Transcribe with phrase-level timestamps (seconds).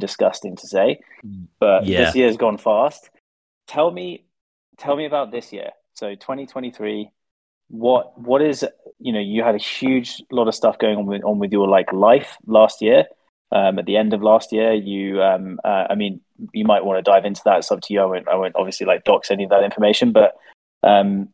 [0.00, 0.98] disgusting to say,
[1.60, 2.04] but Yeah.
[2.04, 3.10] this year's gone fast.
[3.68, 4.24] Tell me,
[4.78, 5.70] tell me about this year.
[5.94, 7.10] So 2023.
[7.68, 8.66] What what is
[8.98, 11.68] you know you had a huge lot of stuff going on with on with your
[11.68, 13.04] like life last year.
[13.52, 16.20] Um, at the end of last year, you um, uh, I mean
[16.52, 17.58] you might want to dive into that.
[17.58, 18.00] It's up to you.
[18.00, 20.34] I won't I won't obviously like dox any of that information, but
[20.82, 21.28] um,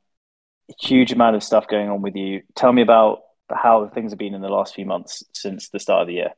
[0.78, 2.42] huge amount of stuff going on with you.
[2.54, 3.20] Tell me about
[3.50, 6.30] how things have been in the last few months since the start of the year.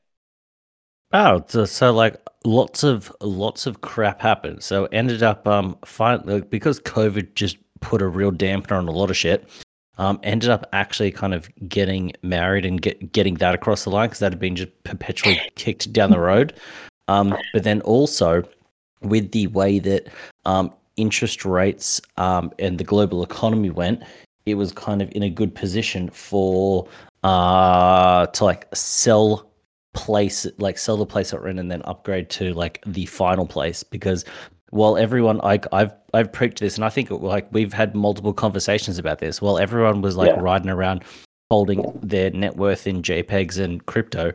[1.12, 4.62] Oh, so, like lots of lots of crap happened.
[4.62, 9.10] So ended up um finally because COVID just put a real dampener on a lot
[9.10, 9.48] of shit.
[9.96, 14.08] Um, ended up actually kind of getting married and get getting that across the line
[14.08, 16.54] because that had been just perpetually kicked down the road.
[17.08, 18.44] Um, but then also
[19.00, 20.08] with the way that
[20.44, 24.02] um interest rates um and the global economy went,
[24.44, 26.86] it was kind of in a good position for
[27.24, 29.47] uh to like sell
[29.98, 33.46] place like sell the place that we're in and then upgrade to like the final
[33.46, 34.24] place because
[34.70, 38.98] while everyone like I've I've preached this and I think like we've had multiple conversations
[38.98, 40.40] about this while everyone was like Yeah.
[40.40, 41.02] riding around
[41.50, 44.32] holding their net worth in JPEGs and crypto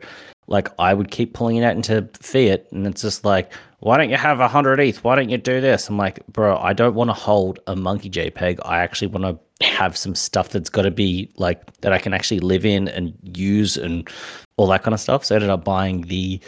[0.48, 3.50] like I would keep pulling it out into fiat and it's just like
[3.84, 6.56] why don't you have a hundred ETH why don't you do this I'm like bro
[6.58, 10.50] I don't want to hold a monkey JPEG I actually want to have some stuff
[10.50, 14.08] that's got to be like that I can actually live in and use and
[14.56, 15.24] all that kind of stuff.
[15.24, 16.40] So I ended up buying the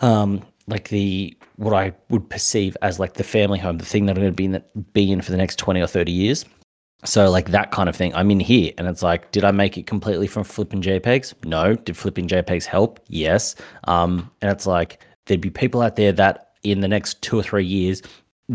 [0.00, 4.16] um like the what I would perceive as like the family home, the thing that
[4.16, 6.44] I'm going to be in, be in for the next 20 or 30 years.
[7.04, 8.14] So like that kind of thing.
[8.14, 11.44] I'm in here and it's like, did I make it completely from flipping JPEGs?
[11.44, 11.74] No.
[11.74, 13.00] Did flipping JPEGs help?
[13.08, 13.54] Yes.
[13.84, 17.42] Um, and it's like there'd be people out there that in the next two or
[17.42, 18.02] three years,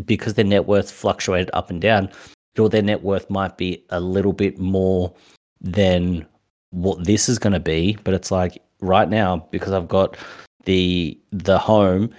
[0.05, 2.09] because their net worth fluctuated up and down,
[2.57, 5.13] or their net worth might be a little bit more
[5.61, 6.25] than
[6.71, 7.97] what this is going to be.
[8.03, 10.17] But it's like right now, because I've got
[10.65, 12.09] the the home,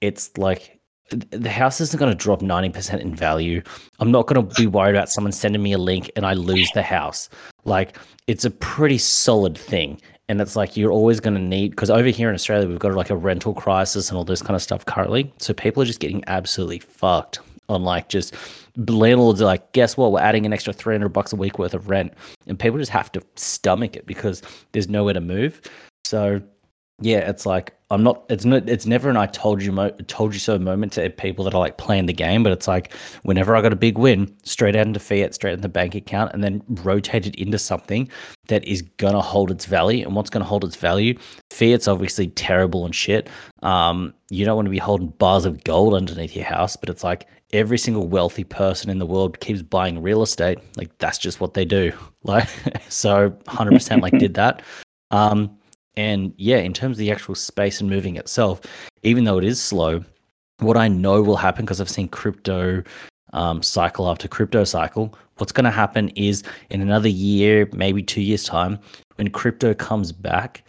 [0.00, 0.80] it's like
[1.30, 3.62] the house isn't going to drop 90% in value.
[4.00, 6.70] I'm not going to be worried about someone sending me a link and I lose
[6.74, 7.28] the house.
[7.64, 10.00] Like it's a pretty solid thing.
[10.28, 12.94] And it's like you're always going to need because over here in Australia we've got
[12.94, 15.32] like a rental crisis and all this kind of stuff currently.
[15.38, 18.34] So people are just getting absolutely fucked on like just
[18.76, 20.12] landlords are like, guess what?
[20.12, 22.14] We're adding an extra 300 bucks a week worth of rent,
[22.46, 25.60] and people just have to stomach it because there's nowhere to move.
[26.04, 26.40] So
[27.00, 28.24] yeah, it's like I'm not.
[28.30, 28.66] It's not.
[28.70, 31.60] It's never an "I told you, mo- told you so" moment to people that are
[31.60, 32.42] like playing the game.
[32.42, 35.60] But it's like whenever I got a big win, straight out into fiat, straight in
[35.60, 38.08] the bank account, and then rotate it into something
[38.48, 40.06] that is gonna hold its value.
[40.06, 41.18] And what's gonna hold its value?
[41.50, 43.28] Fiat's obviously terrible and shit.
[43.62, 47.04] Um, you don't want to be holding bars of gold underneath your house, but it's
[47.04, 50.58] like every single wealthy person in the world keeps buying real estate.
[50.78, 51.92] Like that's just what they do.
[52.24, 52.48] Like
[52.88, 54.62] so, hundred percent like did that.
[55.10, 55.58] Um,
[55.96, 58.60] and yeah, in terms of the actual space and moving itself,
[59.02, 60.04] even though it is slow,
[60.58, 62.82] what I know will happen because I've seen crypto
[63.32, 68.22] um, cycle after crypto cycle, what's going to happen is in another year, maybe two
[68.22, 68.78] years' time,
[69.16, 70.64] when crypto comes back,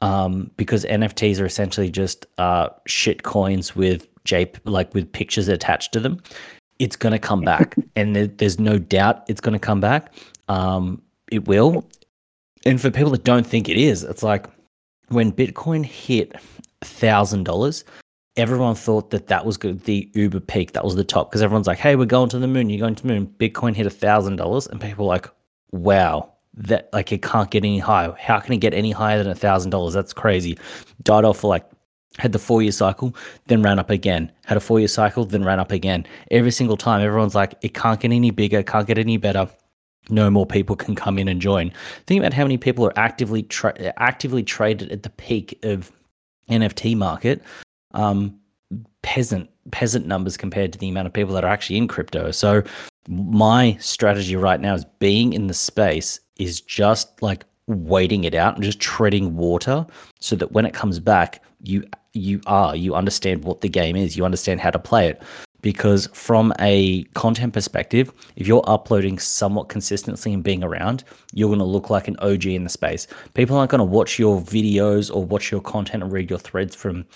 [0.00, 5.92] um, because NFTs are essentially just uh, shit coins with J like with pictures attached
[5.92, 6.22] to them,
[6.78, 10.12] it's going to come back, and there, there's no doubt it's going to come back.
[10.48, 11.88] Um, it will.
[12.66, 14.46] And for people that don't think it is, it's like
[15.08, 16.32] when Bitcoin hit
[16.82, 17.84] thousand dollars,
[18.36, 21.66] everyone thought that that was good, the Uber peak, that was the top, because everyone's
[21.66, 22.70] like, "Hey, we're going to the moon.
[22.70, 25.28] You're going to the moon." Bitcoin hit thousand dollars, and people were like,
[25.72, 28.14] "Wow, that like it can't get any higher.
[28.18, 29.94] How can it get any higher than thousand dollars?
[29.94, 30.58] That's crazy."
[31.02, 31.64] Died off for like
[32.18, 33.14] had the four year cycle,
[33.46, 34.30] then ran up again.
[34.44, 36.06] Had a four year cycle, then ran up again.
[36.30, 38.62] Every single time, everyone's like, "It can't get any bigger.
[38.62, 39.48] Can't get any better."
[40.08, 41.72] No more people can come in and join.
[42.06, 45.92] Think about how many people are actively tra- actively traded at the peak of
[46.48, 47.42] NFT market.
[47.92, 48.38] Um,
[49.02, 52.30] peasant peasant numbers compared to the amount of people that are actually in crypto.
[52.30, 52.62] So
[53.08, 58.54] my strategy right now is being in the space is just like waiting it out
[58.54, 59.86] and just treading water
[60.20, 64.16] so that when it comes back you you are you understand what the game is
[64.16, 65.22] you understand how to play it
[65.64, 71.58] because from a content perspective, if you're uploading somewhat consistently and being around, you're going
[71.58, 73.06] to look like an OG in the space.
[73.32, 76.76] People aren't going to watch your videos or watch your content and read your threads
[76.76, 77.06] from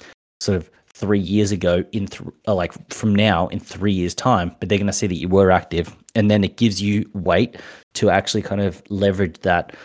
[0.41, 4.51] sort of three years ago in th- uh, like from now in three years time
[4.59, 7.57] but they're going to see that you were active and then it gives you weight
[7.95, 9.77] to actually kind of leverage that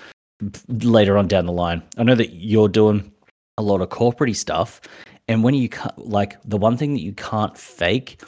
[0.69, 3.11] later on down the line i know that you're doing
[3.59, 4.81] a lot of corporate stuff
[5.27, 8.19] and when you like the one thing that you can't fake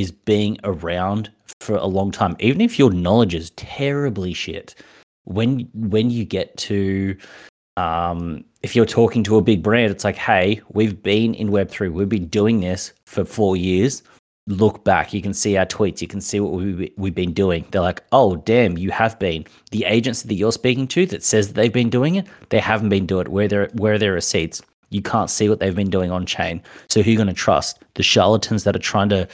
[0.00, 1.30] is being around
[1.60, 4.74] for a long time even if your knowledge is terribly shit
[5.24, 7.16] when when you get to
[7.76, 11.92] um, if you're talking to a big brand, it's like, hey, we've been in Web3,
[11.92, 14.02] we've been doing this for four years.
[14.46, 17.64] Look back, you can see our tweets, you can see what we, we've been doing.
[17.70, 19.46] They're like, oh, damn, you have been.
[19.70, 22.90] The agency that you're speaking to that says that they've been doing it, they haven't
[22.90, 23.32] been doing it.
[23.32, 24.60] Where, there, where are their receipts?
[24.90, 26.62] You can't see what they've been doing on chain.
[26.90, 27.82] So who are you going to trust?
[27.94, 29.26] The charlatans that are trying to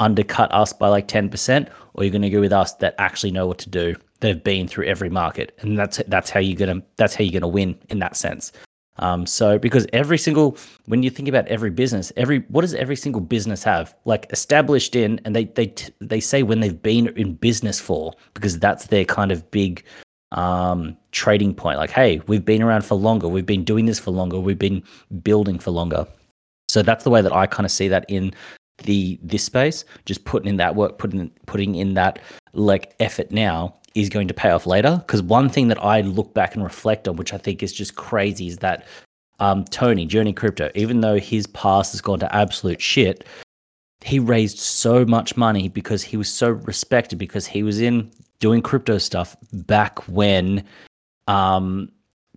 [0.00, 3.46] undercut us by like 10%, or you're going to go with us that actually know
[3.46, 3.96] what to do?
[4.20, 7.46] They've been through every market, and that's that's how you're gonna that's how you're gonna
[7.46, 8.50] win in that sense.
[8.98, 12.96] Um, so because every single when you think about every business, every what does every
[12.96, 17.34] single business have like established in, and they they they say when they've been in
[17.34, 19.84] business for because that's their kind of big
[20.32, 21.78] um, trading point.
[21.78, 24.82] Like, hey, we've been around for longer, we've been doing this for longer, we've been
[25.22, 26.06] building for longer.
[26.68, 28.34] So that's the way that I kind of see that in
[28.84, 29.84] the this space.
[30.04, 32.18] Just putting in that work, putting putting in that
[32.52, 34.96] like effort now is going to pay off later.
[34.98, 37.96] Because one thing that I look back and reflect on, which I think is just
[37.96, 38.86] crazy, is that
[39.40, 43.24] um, Tony Journey Crypto, even though his past has gone to absolute shit,
[44.04, 48.10] he raised so much money because he was so respected because he was in
[48.40, 50.64] doing crypto stuff back when
[51.26, 51.90] um,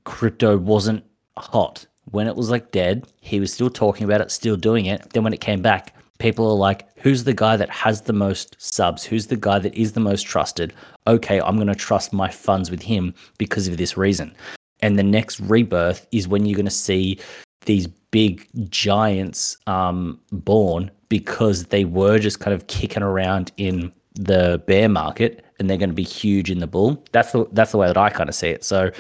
[0.04, 1.04] crypto wasn't
[1.38, 1.86] hot.
[2.10, 5.12] When it was like dead, he was still talking about it, still doing it.
[5.12, 8.56] Then when it came back, people are like, who's the guy that has the most
[8.60, 9.04] subs?
[9.04, 10.74] Who's the guy that is the most trusted?
[11.08, 14.34] Okay, I'm going to trust my funds with him because of this reason.
[14.82, 17.20] And the next rebirth is when you're going to see
[17.66, 24.62] these big giants um, born because they were just kind of kicking around in the
[24.68, 27.04] bear market and they're going to be huge in the bull.
[27.12, 28.64] That's the, that's the way that I kind of see it.
[28.64, 28.92] So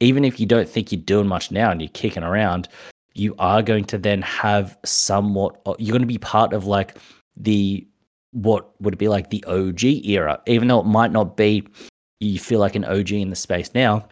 [0.00, 2.68] even if you don't think you're doing much now and you're kicking around,
[3.18, 6.96] you are going to then have somewhat you're going to be part of like
[7.36, 7.86] the
[8.32, 10.40] what would it be like the OG era.
[10.46, 11.66] Even though it might not be
[12.20, 14.06] you feel like an OG in the space now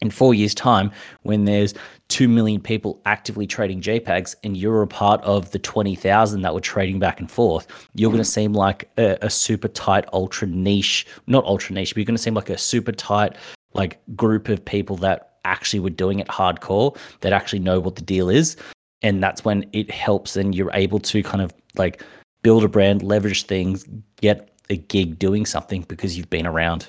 [0.00, 0.90] in 4 years time
[1.22, 1.74] when there's
[2.08, 6.60] 2 million people actively trading JPEGs and you're a part of the 20,000 that were
[6.60, 8.32] trading back and forth you're going to mm-hmm.
[8.32, 12.22] seem like a, a super tight ultra niche not ultra niche but you're going to
[12.22, 13.36] seem like a super tight
[13.74, 18.02] like group of people that actually were doing it hardcore that actually know what the
[18.02, 18.56] deal is.
[19.02, 22.02] And that's when it helps and you're able to kind of like
[22.42, 23.84] build a brand leverage things
[24.20, 26.88] get a gig doing something because you've been around.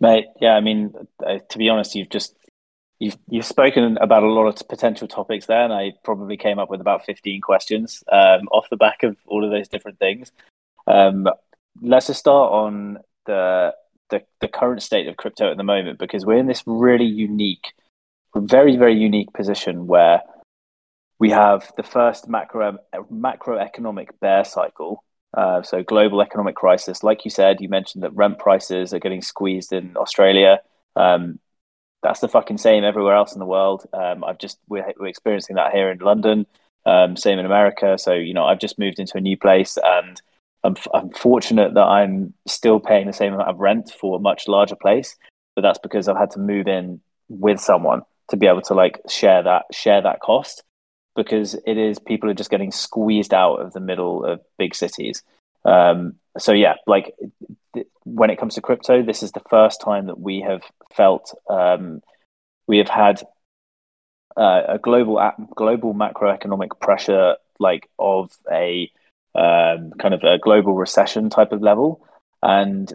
[0.00, 0.92] Mate yeah i mean
[1.24, 2.34] uh, to be honest you've just
[2.98, 6.68] you've you've spoken about a lot of potential topics there and i probably came up
[6.68, 10.32] with about 15 questions um, off the back of all of those different things.
[10.86, 11.28] Um,
[11.80, 13.74] let's just start on the
[14.10, 17.72] the, the current state of crypto at the moment because we're in this really unique,
[18.36, 20.22] very, very unique position where
[21.18, 22.76] we have the first macro
[23.10, 25.02] macroeconomic bear cycle.
[25.32, 27.02] Uh, so global economic crisis.
[27.02, 30.60] Like you said, you mentioned that rent prices are getting squeezed in Australia.
[30.96, 31.40] Um,
[32.02, 33.86] that's the fucking same everywhere else in the world.
[33.92, 36.46] Um, I've just we're, we're, experiencing that here in London.
[36.86, 37.96] Um, same in America.
[37.98, 40.20] So you know, I've just moved into a new place and
[40.64, 44.48] I'm, I'm fortunate that I'm still paying the same amount of rent for a much
[44.48, 45.16] larger place,
[45.54, 49.00] but that's because I've had to move in with someone to be able to like
[49.08, 50.62] share that share that cost
[51.14, 55.22] because it is people are just getting squeezed out of the middle of big cities.
[55.64, 57.14] Um, so yeah, like
[57.74, 60.62] th- when it comes to crypto, this is the first time that we have
[60.94, 62.02] felt um,
[62.66, 63.22] we have had
[64.36, 68.90] uh, a global global macroeconomic pressure like of a
[69.34, 72.06] um, kind of a global recession type of level.
[72.42, 72.92] And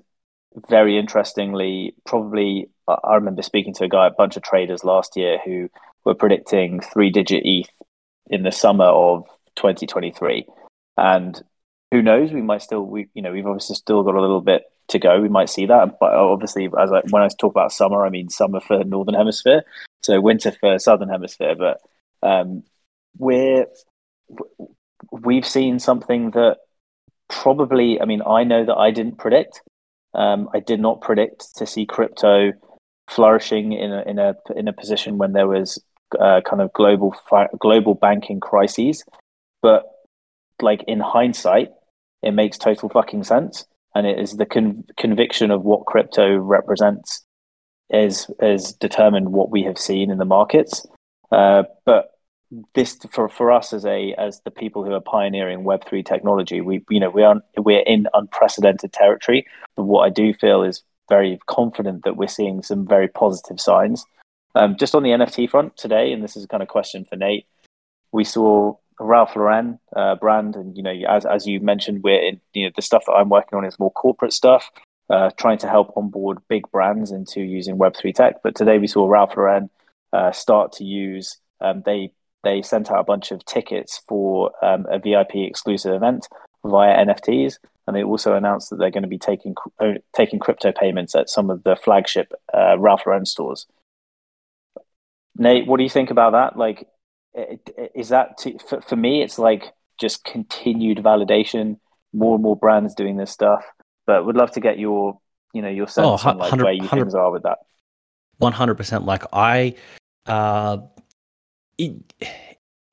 [0.67, 5.39] very interestingly, probably I remember speaking to a guy, a bunch of traders last year
[5.45, 5.69] who
[6.05, 7.69] were predicting three digit ETH
[8.29, 10.45] in the summer of 2023.
[10.97, 11.41] And
[11.91, 14.63] who knows, we might still, we, you know, we've obviously still got a little bit
[14.89, 15.21] to go.
[15.21, 15.97] We might see that.
[15.99, 19.63] But obviously, as I, when I talk about summer, I mean summer for Northern Hemisphere.
[20.01, 21.55] So winter for Southern Hemisphere.
[21.55, 21.81] But
[22.21, 22.63] um,
[23.17, 23.67] we're,
[25.11, 26.57] we've seen something that
[27.29, 29.61] probably, I mean, I know that I didn't predict.
[30.13, 32.53] Um, I did not predict to see crypto
[33.09, 35.81] flourishing in a in a in a position when there was
[36.19, 39.03] uh, kind of global fi- global banking crises.
[39.61, 39.83] But
[40.61, 41.69] like in hindsight,
[42.23, 47.23] it makes total fucking sense, and it is the con- conviction of what crypto represents
[47.89, 50.85] is is determined what we have seen in the markets.
[51.31, 52.09] Uh, but
[52.73, 56.61] this for for us as a as the people who are pioneering Web three technology,
[56.61, 59.45] we you know we are we're in unprecedented territory.
[59.75, 64.05] But what I do feel is very confident that we're seeing some very positive signs.
[64.55, 67.45] Um, just on the NFT front today, and this is kind of question for Nate.
[68.11, 72.41] We saw Ralph Lauren uh, brand, and you know, as as you mentioned, we're in
[72.53, 74.69] you know the stuff that I'm working on is more corporate stuff.
[75.09, 78.43] uh, trying to help onboard big brands into using Web3 tech.
[78.43, 79.69] But today we saw Ralph Lauren
[80.13, 82.11] uh, start to use, um, they,
[82.43, 86.27] they sent out a bunch of tickets for um, a VIP exclusive event
[86.65, 87.57] via NFTs.
[87.87, 91.29] And they also announced that they're going to be taking uh, taking crypto payments at
[91.29, 93.65] some of the flagship uh, Ralph Lauren stores.
[95.35, 96.57] Nate, what do you think about that?
[96.57, 96.87] Like,
[97.95, 99.23] is that for, for me?
[99.23, 101.79] It's like just continued validation.
[102.13, 103.63] More and more brands doing this stuff
[104.09, 105.19] but would love to get your
[105.53, 107.59] you know your sense oh, on like where you things are with that.
[108.39, 109.05] One hundred percent.
[109.05, 109.75] Like I,
[110.25, 110.79] uh,
[111.79, 111.93] it,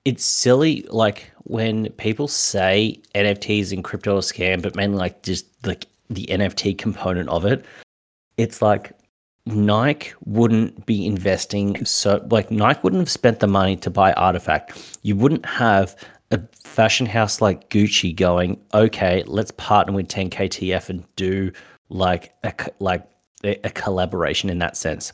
[0.07, 0.87] it's silly.
[0.89, 6.27] Like when people say NFTs and crypto are scam, but mainly like just like the
[6.31, 7.65] NFT component of it.
[8.37, 8.93] It's like
[9.47, 14.99] Nike wouldn't be investing so like Nike wouldn't have spent the money to buy RTFKT.
[15.03, 15.97] You wouldn't have
[16.31, 21.53] a fashion house like Gucci going, okay, let's partner with 10KTF and do
[21.89, 23.05] like a like
[23.45, 25.13] a, a collaboration in that sense.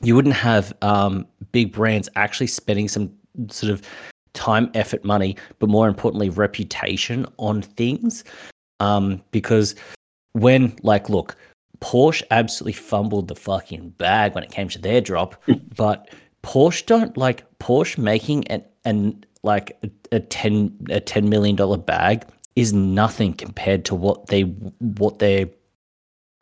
[0.00, 3.12] You wouldn't have um, big brands actually spending some
[3.50, 3.82] sort of
[4.34, 8.24] time, effort, money, but more importantly, reputation on things.
[8.80, 9.74] Um, because
[10.32, 11.36] when, like, look,
[11.80, 15.42] Porsche absolutely fumbled the fucking bag when it came to their drop,
[15.76, 16.08] but
[16.42, 21.76] Porsche don't like Porsche making an an like a, a 10 a 10 million dollar
[21.76, 22.24] bag
[22.56, 25.46] is nothing compared to what they what their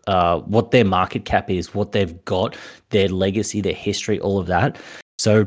[0.07, 2.57] uh, what their market cap is, what they've got,
[2.91, 4.79] their legacy, their history, all of that.
[5.19, 5.47] So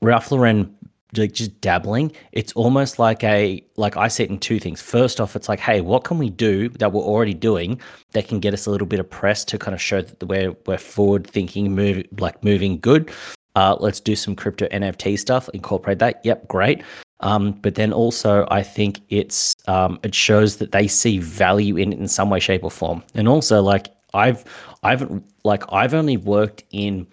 [0.00, 0.74] Ralph Lauren
[1.16, 4.82] like just dabbling, it's almost like a like I it in two things.
[4.82, 7.80] First off, it's like, hey, what can we do that we're already doing
[8.12, 10.54] that can get us a little bit of press to kind of show that we're
[10.66, 13.10] we're forward thinking, move like moving good.
[13.56, 16.20] Uh, let's do some crypto NFT stuff, incorporate that.
[16.24, 16.82] Yep, great.
[17.20, 21.92] Um, but then also, I think it's um, it shows that they see value in
[21.92, 23.02] it in some way, shape, or form.
[23.14, 24.44] And also, like I've
[24.82, 27.06] I've like I've only worked in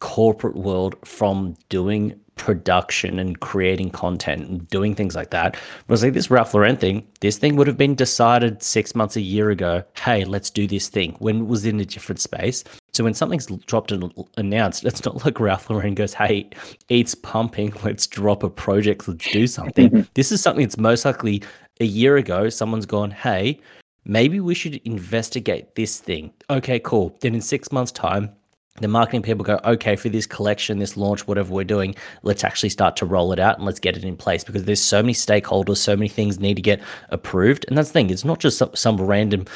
[0.00, 5.52] corporate world from doing production and creating content and doing things like that.
[5.52, 8.94] But I was like, this Ralph Lauren thing, this thing would have been decided six
[8.94, 9.84] months, a year ago.
[9.96, 12.64] Hey, let's do this thing when it was in a different space.
[12.92, 16.48] So when something's dropped and announced, it's not like Ralph Lauren goes, hey,
[16.88, 17.72] it's pumping.
[17.84, 19.06] Let's drop a project.
[19.06, 19.90] Let's do something.
[19.90, 20.02] Mm-hmm.
[20.14, 21.42] this is something that's most likely
[21.80, 23.60] a year ago, someone's gone, hey,
[24.04, 26.32] maybe we should investigate this thing.
[26.50, 27.16] Okay, cool.
[27.20, 28.30] Then in six months' time,
[28.80, 32.68] the marketing people go, okay, for this collection, this launch, whatever we're doing, let's actually
[32.68, 35.14] start to roll it out and let's get it in place because there's so many
[35.14, 36.80] stakeholders, so many things need to get
[37.10, 37.64] approved.
[37.68, 39.46] And that's the thing, it's not just some, some random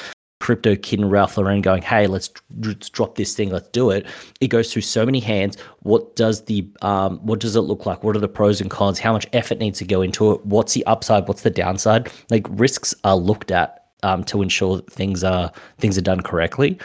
[0.42, 4.04] crypto kid and Ralph Lauren going, hey, let's, let's, drop this thing, let's do it.
[4.40, 5.56] It goes through so many hands.
[5.82, 8.02] What does the um, what does it look like?
[8.02, 8.98] What are the pros and cons?
[8.98, 10.44] How much effort needs to go into it?
[10.44, 11.28] What's the upside?
[11.28, 12.10] What's the downside?
[12.28, 16.76] Like risks are looked at um, to ensure that things are things are done correctly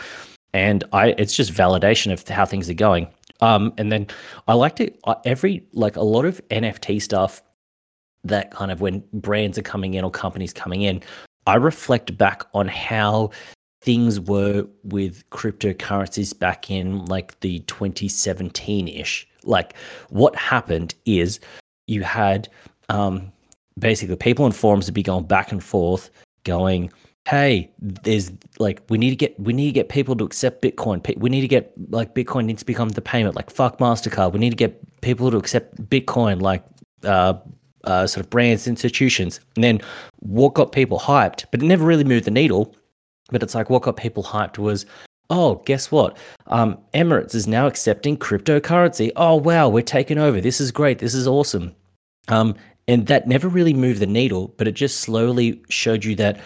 [0.53, 3.07] and I it's just validation of how things are going.
[3.41, 4.07] Um, and then
[4.47, 7.41] I like to uh, every like a lot of NFT stuff
[8.23, 11.01] that kind of when brands are coming in or companies coming in,
[11.47, 13.31] I reflect back on how
[13.81, 19.25] things were with cryptocurrencies back in like the 2017 ish.
[19.45, 19.73] Like
[20.09, 21.39] what happened is
[21.87, 22.49] you had
[22.89, 23.31] um,
[23.79, 26.09] basically people in forums would be going back and forth,
[26.43, 26.91] going,
[27.29, 31.17] hey, there's like we need to get we need to get people to accept Bitcoin.
[31.17, 33.37] We need to get like Bitcoin needs to become the payment.
[33.37, 34.33] Like fuck Mastercard.
[34.33, 36.41] We need to get people to accept Bitcoin.
[36.41, 36.65] Like
[37.05, 37.35] uh,
[37.87, 39.39] uh, sort of brands, institutions.
[39.55, 39.81] And then
[40.19, 42.75] what got people hyped, but it never really moved the needle.
[43.29, 44.85] But it's like what got people hyped was,
[45.29, 46.17] oh, guess what?
[46.47, 49.11] Um, Emirates is now accepting cryptocurrency.
[49.15, 50.39] Oh wow, we're taking over.
[50.39, 50.99] This is great.
[50.99, 51.73] This is awesome.
[52.27, 52.55] Um,
[52.87, 56.39] and that never really moved the needle, but it just slowly showed you that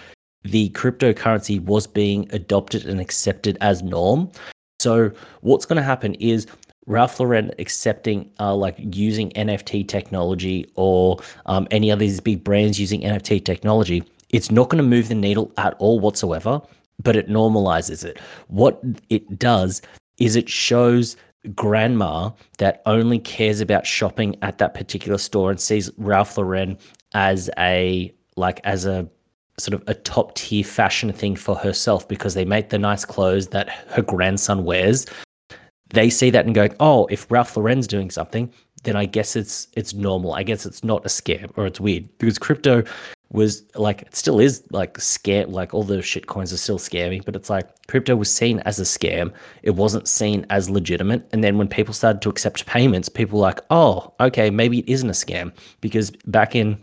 [0.43, 4.31] the cryptocurrency was being adopted and accepted as norm.
[4.79, 6.47] So what's going to happen is
[6.87, 12.79] Ralph Lauren accepting uh, like using NFT technology or um, any of these big brands
[12.79, 16.61] using NFT technology, it's not going to move the needle at all whatsoever,
[17.03, 18.19] but it normalizes it.
[18.47, 19.81] What it does
[20.17, 21.17] is it shows
[21.55, 26.77] grandma that only cares about shopping at that particular store and sees Ralph Lauren
[27.13, 29.09] as a like as a
[29.57, 33.47] sort of a top tier fashion thing for herself because they make the nice clothes
[33.47, 35.05] that her grandson wears.
[35.93, 38.51] They see that and go, "Oh, if Ralph Lauren's doing something,
[38.83, 40.33] then I guess it's it's normal.
[40.33, 42.83] I guess it's not a scam or it's weird." Because crypto
[43.31, 47.23] was like it still is like scam like all the shit coins are still scammy,
[47.23, 49.33] but it's like crypto was seen as a scam.
[49.63, 51.27] It wasn't seen as legitimate.
[51.31, 54.89] And then when people started to accept payments, people were like, "Oh, okay, maybe it
[54.89, 56.75] isn't a scam." Because back in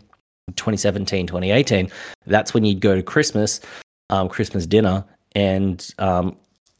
[0.55, 1.89] 2017, 2018,
[2.25, 3.61] that's when you'd go to Christmas,
[4.09, 6.35] um, Christmas dinner, and um,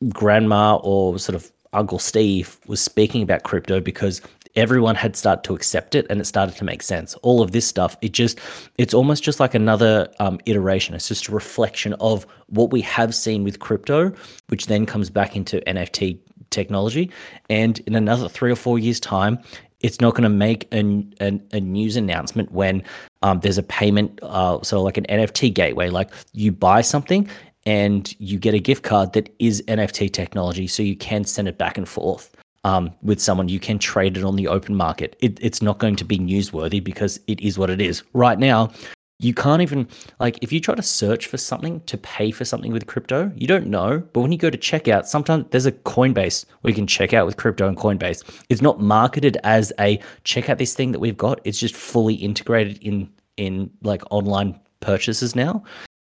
[0.10, 4.22] grandma or sort of Uncle Steve was speaking about crypto because
[4.56, 7.14] everyone had started to accept it and it started to make sense.
[7.16, 8.40] All of this stuff, it just,
[8.78, 10.96] it's almost just like another um, iteration.
[10.96, 14.12] It's just a reflection of what we have seen with crypto,
[14.48, 16.18] which then comes back into NFT
[16.50, 17.12] technology.
[17.50, 19.40] And in another three or four years' time,
[19.82, 22.84] it's not going to make an, an, a news announcement when
[23.22, 27.30] um, there's a payment, uh, so like an NFT gateway, like you buy something
[27.70, 31.60] and you get a gift card that is NFT technology, so you can send it
[31.60, 33.48] back and forth um, with someone.
[33.48, 35.16] You can trade it on the open market.
[35.20, 38.02] It, it's not going to be newsworthy because it is what it is.
[38.14, 38.72] Right now,
[39.20, 39.88] you can't even
[40.20, 43.46] like if you try to search for something to pay for something with crypto, you
[43.46, 44.00] don't know.
[44.14, 47.28] But when you go to checkout, sometimes there's a Coinbase where you can check out
[47.28, 48.24] with crypto and Coinbase.
[48.50, 51.40] It's not marketed as a check out this thing that we've got.
[51.44, 55.64] It's just fully integrated in in like online purchases now.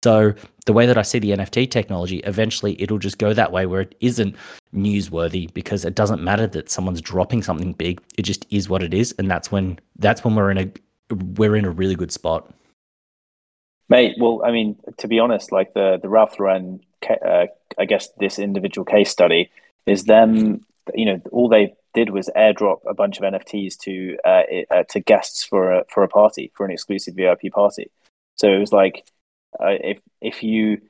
[0.06, 0.34] So
[0.66, 3.80] the way that I see the NFT technology, eventually it'll just go that way where
[3.80, 4.36] it isn't
[4.72, 8.00] newsworthy because it doesn't matter that someone's dropping something big.
[8.16, 10.70] It just is what it is, and that's when that's when we're in a
[11.12, 12.54] we're in a really good spot.
[13.88, 16.78] Mate, well, I mean, to be honest, like the the Ralph Lauren,
[17.10, 17.46] uh,
[17.76, 19.50] I guess this individual case study
[19.86, 20.64] is them.
[20.94, 25.00] You know, all they did was airdrop a bunch of NFTs to uh, uh, to
[25.00, 27.90] guests for a for a party for an exclusive VIP party.
[28.36, 29.04] So it was like
[29.60, 30.80] if if you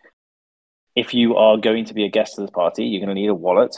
[0.94, 3.28] if you are going to be a guest to this party, you're going to need
[3.28, 3.76] a wallet.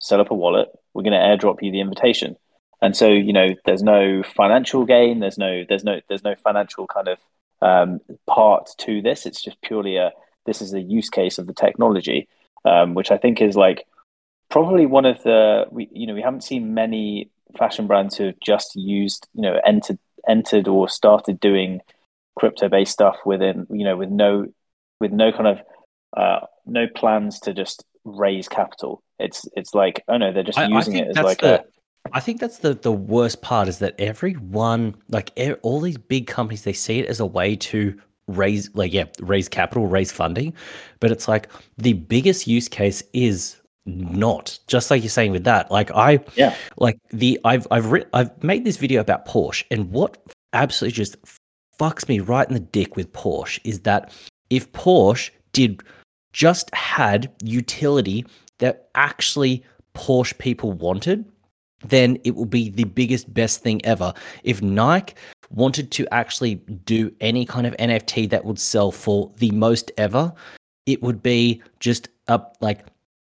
[0.00, 0.68] Set up a wallet.
[0.94, 2.36] We're going to airdrop you the invitation.
[2.80, 5.20] And so you know, there's no financial gain.
[5.20, 7.18] There's no there's no there's no financial kind of
[7.60, 9.24] um, part to this.
[9.24, 10.12] It's just purely a
[10.46, 12.28] this is a use case of the technology,
[12.64, 13.86] um, which I think is like
[14.50, 18.40] probably one of the we you know we haven't seen many fashion brands who have
[18.40, 19.98] just used you know entered
[20.28, 21.80] entered or started doing
[22.36, 24.46] crypto based stuff within you know with no
[25.00, 25.58] with no kind of
[26.16, 29.02] uh, no plans to just raise capital.
[29.18, 31.64] It's it's like oh no, they're just I, using I it as like the, a.
[32.12, 36.62] I think that's the the worst part is that everyone like all these big companies
[36.62, 37.98] they see it as a way to
[38.28, 40.54] raise like yeah raise capital raise funding
[41.00, 45.70] but it's like the biggest use case is not just like you're saying with that
[45.72, 49.90] like i yeah like the i've i've written i've made this video about porsche and
[49.90, 50.18] what
[50.52, 51.16] absolutely just
[51.78, 54.12] fucks me right in the dick with Porsche is that
[54.50, 55.82] if Porsche did
[56.32, 58.24] just had utility
[58.58, 59.62] that actually
[59.94, 61.24] Porsche people wanted,
[61.84, 64.14] then it will be the biggest, best thing ever.
[64.44, 65.14] If Nike
[65.50, 70.32] wanted to actually do any kind of NFT that would sell for the most ever,
[70.86, 72.86] it would be just a like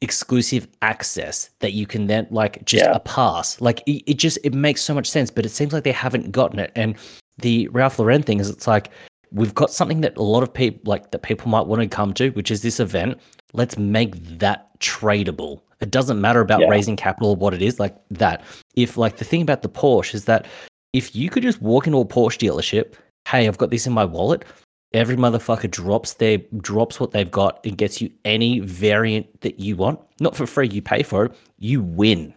[0.01, 2.91] exclusive access that you can then like just yeah.
[2.91, 3.59] a pass.
[3.61, 6.31] Like it, it just it makes so much sense, but it seems like they haven't
[6.31, 6.71] gotten it.
[6.75, 6.95] And
[7.37, 8.89] the Ralph Lauren thing is it's like
[9.31, 12.13] we've got something that a lot of people like that people might want to come
[12.15, 13.19] to, which is this event.
[13.53, 15.61] Let's make that tradable.
[15.79, 16.67] It doesn't matter about yeah.
[16.67, 18.43] raising capital or what it is, like that.
[18.75, 20.47] If like the thing about the Porsche is that
[20.93, 22.95] if you could just walk into a Porsche dealership,
[23.27, 24.45] hey, I've got this in my wallet,
[24.93, 29.75] every motherfucker drops their drops what they've got and gets you any variant that you
[29.75, 29.99] want.
[30.19, 31.35] Not for free, you pay for it.
[31.59, 32.33] You win.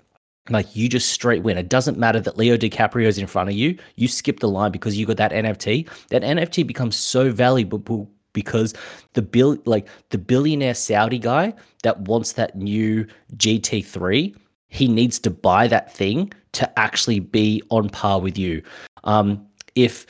[0.48, 1.58] Like you just straight win.
[1.58, 3.78] It doesn't matter that Leo DiCaprio is in front of you.
[3.96, 5.88] You skip the line because you got that NFT.
[6.08, 8.74] That NFT becomes so valuable because
[9.12, 14.34] the bill like the billionaire Saudi guy that wants that new GT3,
[14.68, 18.62] he needs to buy that thing to actually be on par with you.
[19.04, 20.06] Um if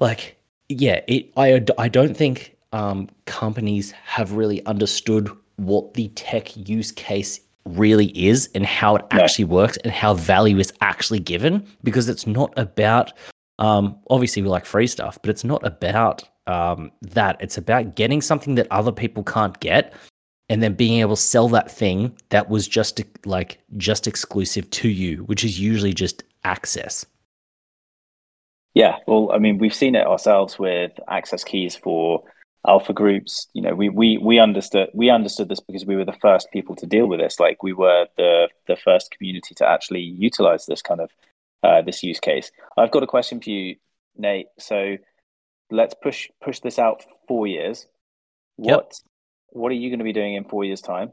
[0.00, 0.36] like
[0.68, 6.92] yeah, it I I don't think um companies have really understood what the tech use
[6.92, 12.08] case really is and how it actually works and how value is actually given because
[12.08, 13.12] it's not about
[13.58, 17.36] um, obviously we like free stuff but it's not about um, that.
[17.40, 19.92] It's about getting something that other people can't get
[20.48, 24.88] and then being able to sell that thing that was just like just exclusive to
[24.88, 27.06] you which is usually just access.
[28.74, 32.24] Yeah well i mean we've seen it ourselves with access keys for
[32.66, 36.12] alpha groups you know we we we understood we understood this because we were the
[36.12, 37.40] first people to deal with this.
[37.40, 41.10] Like we were the the first community to actually utilize this kind of
[41.62, 42.50] uh, this use case.
[42.76, 43.76] I've got a question for you
[44.16, 44.46] nate.
[44.58, 44.96] So
[45.70, 47.86] let's push push this out four years.
[48.56, 48.92] What yep.
[49.50, 51.12] what are you going to be doing in four years time?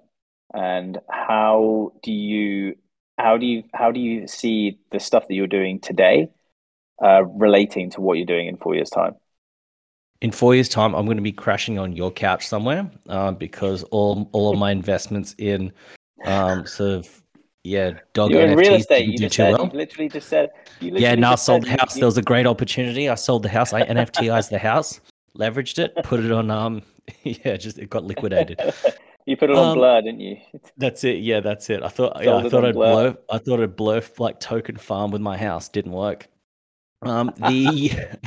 [0.54, 2.76] And how do you
[3.18, 6.30] how do you how do you see the stuff that you're doing today
[7.04, 9.16] uh, relating to what you're doing in four years time
[10.22, 13.84] in four years' time, I'm going to be crashing on your couch somewhere uh, because
[13.84, 15.72] all all of my investments in
[16.26, 17.24] um, sort of
[17.64, 19.08] yeah dog You're NFTs in real estate.
[19.08, 19.70] You just said, well.
[19.72, 20.50] you literally just said.
[20.82, 21.96] yeah, no, I sold the house.
[21.96, 23.10] You, there was a great opportunity.
[23.10, 23.74] I sold the house.
[23.74, 25.00] I NFTized the house,
[25.38, 26.52] leveraged it, put it on.
[26.52, 26.82] Um,
[27.24, 28.60] yeah, just it got liquidated.
[29.26, 30.38] You put it on Um, blur, didn't you?
[30.78, 31.18] That's it.
[31.20, 31.84] Yeah, that's it.
[31.84, 33.12] I thought yeah, I thought I'd Blur.
[33.12, 35.70] blow I thought I'd blow like token farm with my house.
[35.70, 36.28] Didn't work.
[37.04, 38.18] Um the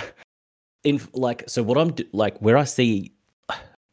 [0.85, 3.13] in like so what I'm like where I see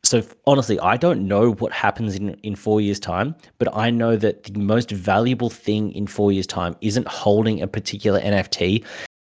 [0.03, 4.15] so honestly, I don't know what happens in in 4 years time, but I know
[4.15, 8.83] that the most valuable thing in 4 years time isn't holding a particular NFT,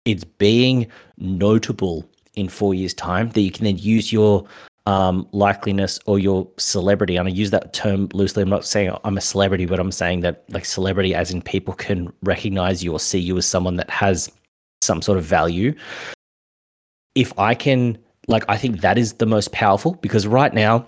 [0.05, 4.45] it's being notable in 4 years time that you can then use your
[4.85, 7.17] um, likeliness or your celebrity.
[7.17, 8.41] And I use that term loosely.
[8.41, 11.73] I'm not saying I'm a celebrity, but I'm saying that like celebrity, as in people
[11.73, 14.31] can recognize you or see you as someone that has
[14.81, 15.75] some sort of value.
[17.15, 17.97] If I can,
[18.27, 20.87] like, I think that is the most powerful because right now,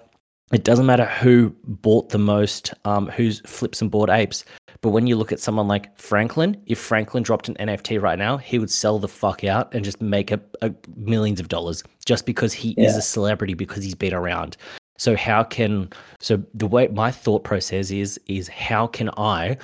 [0.51, 4.45] it doesn't matter who bought the most, um, who's flips and bought apes.
[4.81, 8.37] But when you look at someone like Franklin, if Franklin dropped an NFT right now,
[8.37, 12.25] he would sell the fuck out and just make a, a millions of dollars just
[12.25, 14.57] because he is a celebrity because he's been around.
[14.97, 19.57] So how can so the way my thought process is is how can I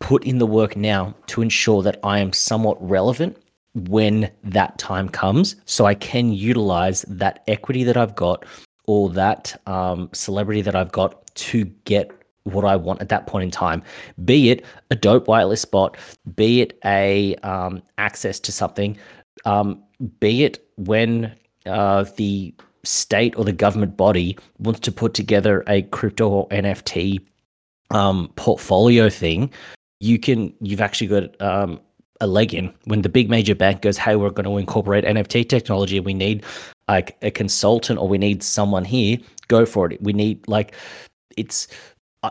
[0.00, 3.36] put in the work now to ensure that I am somewhat relevant
[3.76, 8.44] when that time comes so I can utilize that equity that I've got
[8.86, 12.10] or that um, celebrity that I've got to get
[12.44, 13.82] what I want at that point in time,
[14.24, 15.96] be it a dope whitelist spot,
[16.36, 18.96] be it a um, access to something,
[19.44, 19.82] um,
[20.20, 21.34] be it when
[21.66, 27.20] uh, the state or the government body wants to put together a crypto or NFT
[27.90, 29.50] um, portfolio thing,
[30.00, 31.80] you can you've actually got um,
[32.20, 35.48] a leg in when the big major bank goes, "Hey, we're going to incorporate NFT
[35.48, 36.00] technology.
[36.00, 36.44] We need
[36.88, 39.18] like a consultant or we need someone here.
[39.48, 40.02] Go for it.
[40.02, 40.74] We need like
[41.36, 41.68] it's
[42.22, 42.30] uh,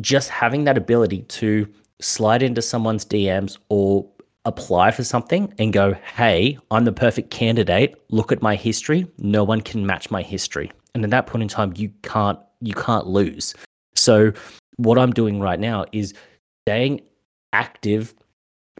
[0.00, 1.68] just having that ability to
[2.00, 4.08] slide into someone's DMs or
[4.44, 7.94] apply for something and go, "Hey, I'm the perfect candidate.
[8.10, 9.06] Look at my history.
[9.18, 12.74] No one can match my history." And at that point in time, you can't you
[12.74, 13.54] can't lose.
[13.94, 14.32] So
[14.76, 16.14] what I'm doing right now is
[16.64, 17.02] staying
[17.52, 18.14] active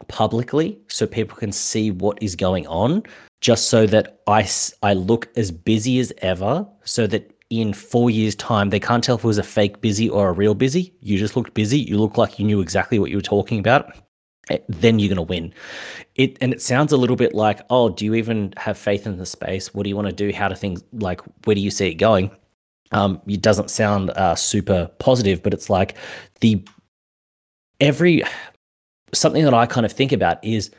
[0.07, 3.03] publicly so people can see what is going on
[3.41, 4.47] just so that I,
[4.83, 9.15] I look as busy as ever so that in four years time they can't tell
[9.15, 10.93] if it was a fake busy or a real busy.
[11.01, 11.79] You just looked busy.
[11.79, 13.93] You look like you knew exactly what you were talking about.
[14.49, 15.53] Eh, then you're going to win.
[16.15, 19.17] It and it sounds a little bit like oh do you even have faith in
[19.17, 19.73] the space?
[19.73, 20.31] What do you want to do?
[20.31, 22.31] How do things like where do you see it going?
[22.93, 25.95] Um, it doesn't sound uh, super positive but it's like
[26.41, 26.65] the
[27.79, 28.23] every
[29.13, 30.71] something that I kind of think about is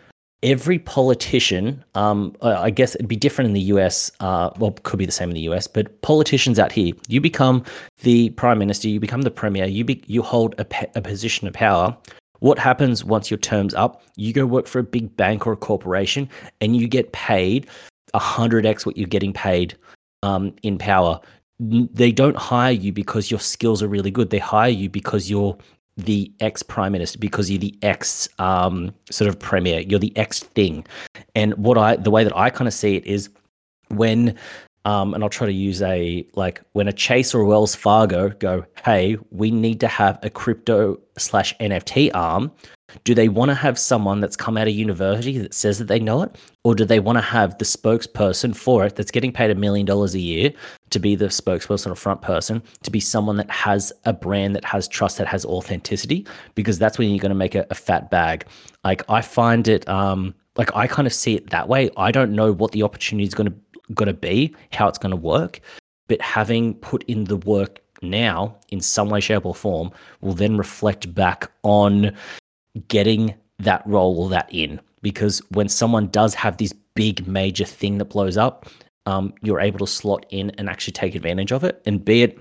[0.42, 1.84] every politician.
[1.94, 4.10] Um, I guess it'd be different in the US.
[4.20, 7.64] Uh, well, could be the same in the US, but politicians out here, you become
[8.02, 10.66] the prime minister, you become the premier, you be, you hold a,
[10.96, 11.96] a position of power.
[12.40, 14.02] What happens once your term's up?
[14.16, 16.28] You go work for a big bank or a corporation,
[16.60, 17.68] and you get paid
[18.14, 19.76] a hundred x what you're getting paid
[20.24, 21.20] um, in power.
[21.60, 24.30] They don't hire you because your skills are really good.
[24.30, 25.56] They hire you because you're
[25.96, 29.80] the ex prime minister because you're the ex um, sort of premier.
[29.80, 30.86] You're the ex thing.
[31.34, 33.30] And what I the way that I kind of see it is
[33.88, 34.36] when
[34.84, 38.64] um, and I'll try to use a like when a Chase or Wells Fargo go,
[38.84, 42.50] hey, we need to have a crypto slash NFT arm.
[43.04, 45.98] Do they want to have someone that's come out of university that says that they
[45.98, 49.50] know it, or do they want to have the spokesperson for it that's getting paid
[49.50, 50.52] a million dollars a year
[50.90, 54.64] to be the spokesperson or front person to be someone that has a brand that
[54.64, 56.26] has trust that has authenticity?
[56.54, 58.46] Because that's when you're going to make a, a fat bag.
[58.84, 61.90] Like i find it um like i kind of see it that way.
[61.96, 63.54] I don't know what the opportunity is going to
[63.94, 65.60] going to be how it's going to work
[66.08, 70.56] but having put in the work now in some way shape or form will then
[70.56, 72.14] reflect back on
[72.88, 77.98] getting that role or that in because when someone does have this big major thing
[77.98, 78.66] that blows up
[79.06, 82.38] um, you're able to slot in and actually take advantage of it and be it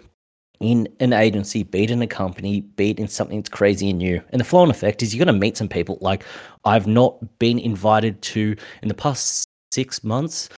[0.61, 3.97] in an agency, be it in a company, be it in something that's crazy and
[3.97, 4.21] new.
[4.29, 5.97] And the flow on effect is you're going to meet some people.
[6.01, 6.23] Like
[6.65, 10.49] I've not been invited to in the past six months,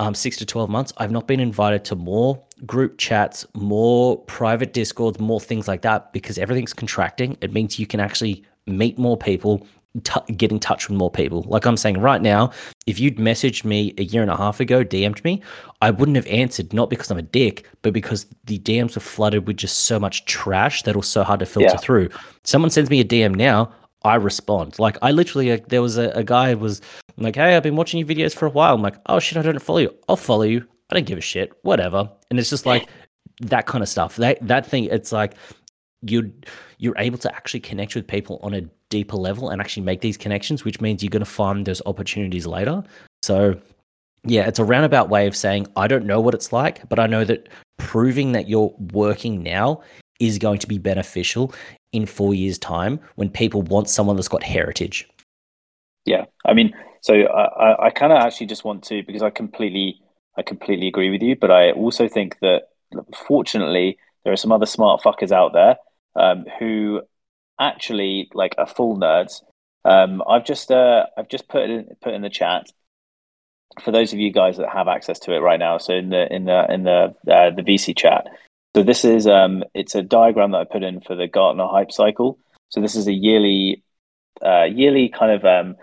[0.00, 4.72] um, six to 12 months, I've not been invited to more group chats, more private
[4.72, 7.38] discords, more things like that because everything's contracting.
[7.40, 9.66] It means you can actually meet more people,
[10.02, 11.42] t- get in touch with more people.
[11.42, 12.50] Like I'm saying right now,
[12.86, 15.42] if you'd messaged me a year and a half ago, DM'd me,
[15.80, 19.46] I wouldn't have answered, not because I'm a dick, but because the DMs were flooded
[19.46, 21.76] with just so much trash that it was so hard to filter Yeah.
[21.76, 22.08] through.
[22.44, 23.72] Someone sends me a DM now,
[24.04, 24.78] I respond.
[24.78, 26.82] Like I literally, uh, there was a, a guy who was
[27.16, 29.42] like, "Hey, I've been watching your videos for a while." I'm like, "Oh shit, I
[29.42, 29.94] don't follow you.
[30.10, 30.66] I'll follow you.
[30.90, 31.52] I don't give a shit.
[31.62, 32.86] Whatever." And it's just like
[33.40, 34.16] that kind of stuff.
[34.16, 34.84] That that thing.
[34.84, 35.32] It's like
[36.02, 36.34] you
[36.84, 40.18] you're able to actually connect with people on a deeper level and actually make these
[40.18, 42.84] connections, which means you're going to find those opportunities later.
[43.22, 43.58] So
[44.24, 47.06] yeah, it's a roundabout way of saying I don't know what it's like, but I
[47.06, 49.82] know that proving that you're working now
[50.20, 51.54] is going to be beneficial
[51.92, 55.08] in four years' time when people want someone that's got heritage.
[56.04, 60.02] Yeah, I mean, so I, I kind of actually just want to because I completely,
[60.36, 62.68] I completely agree with you, but I also think that
[63.26, 65.76] fortunately there are some other smart fuckers out there
[66.16, 67.02] um, who
[67.58, 69.42] actually like are full nerds.
[69.84, 72.66] Um, I've just, uh, I've just put in, put in the chat
[73.82, 75.78] for those of you guys that have access to it right now.
[75.78, 78.28] So in the in the in the uh, the VC chat,
[78.74, 81.92] so this is um, it's a diagram that I put in for the Gartner hype
[81.92, 82.38] cycle.
[82.70, 83.84] So this is a yearly,
[84.44, 85.76] uh, yearly kind of, um,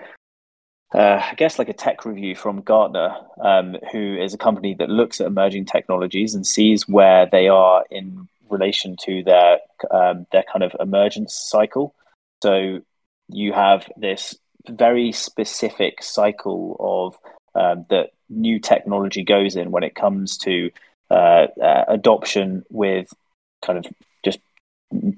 [0.93, 4.89] uh, I guess, like a tech review from Gartner, um, who is a company that
[4.89, 9.59] looks at emerging technologies and sees where they are in relation to their
[9.89, 11.95] um, their kind of emergence cycle.
[12.43, 12.81] So
[13.29, 14.35] you have this
[14.67, 17.17] very specific cycle of
[17.55, 20.71] um, that new technology goes in when it comes to
[21.09, 23.13] uh, uh, adoption with
[23.61, 23.85] kind of
[24.23, 24.39] just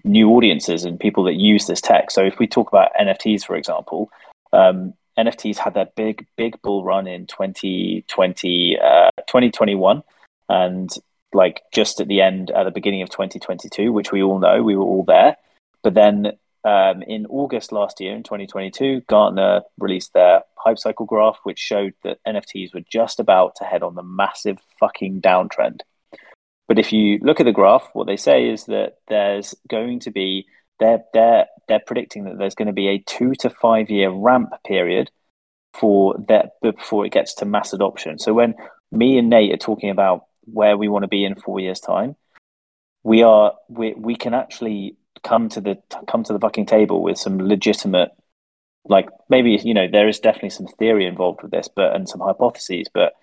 [0.03, 2.11] new audiences and people that use this tech.
[2.11, 4.09] So if we talk about NFTs, for example,
[4.51, 10.03] um, NFTs had that big, big bull run in 2020, uh, 2021.
[10.49, 10.89] And
[11.33, 14.75] like just at the end, at the beginning of 2022, which we all know, we
[14.75, 15.37] were all there.
[15.81, 21.39] But then um, in August last year, in 2022, Gartner released their hype cycle graph,
[21.43, 25.81] which showed that NFTs were just about to head on the massive fucking downtrend.
[26.67, 30.11] But if you look at the graph, what they say is that there's going to
[30.11, 30.47] be
[30.79, 34.53] they're they're they're predicting that there's going to be a two to five year ramp
[34.65, 35.11] period
[35.73, 38.17] for that before it gets to mass adoption.
[38.17, 38.55] So when
[38.91, 42.15] me and Nate are talking about where we want to be in four years' time,
[43.03, 45.77] we are we we can actually come to the
[46.07, 48.11] come to the fucking table with some legitimate
[48.85, 52.19] like maybe you know there is definitely some theory involved with this but and some
[52.19, 53.13] hypotheses but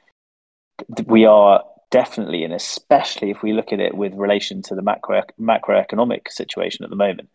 [1.07, 5.23] we are definitely and especially if we look at it with relation to the macro
[5.39, 7.29] macroeconomic situation at the moment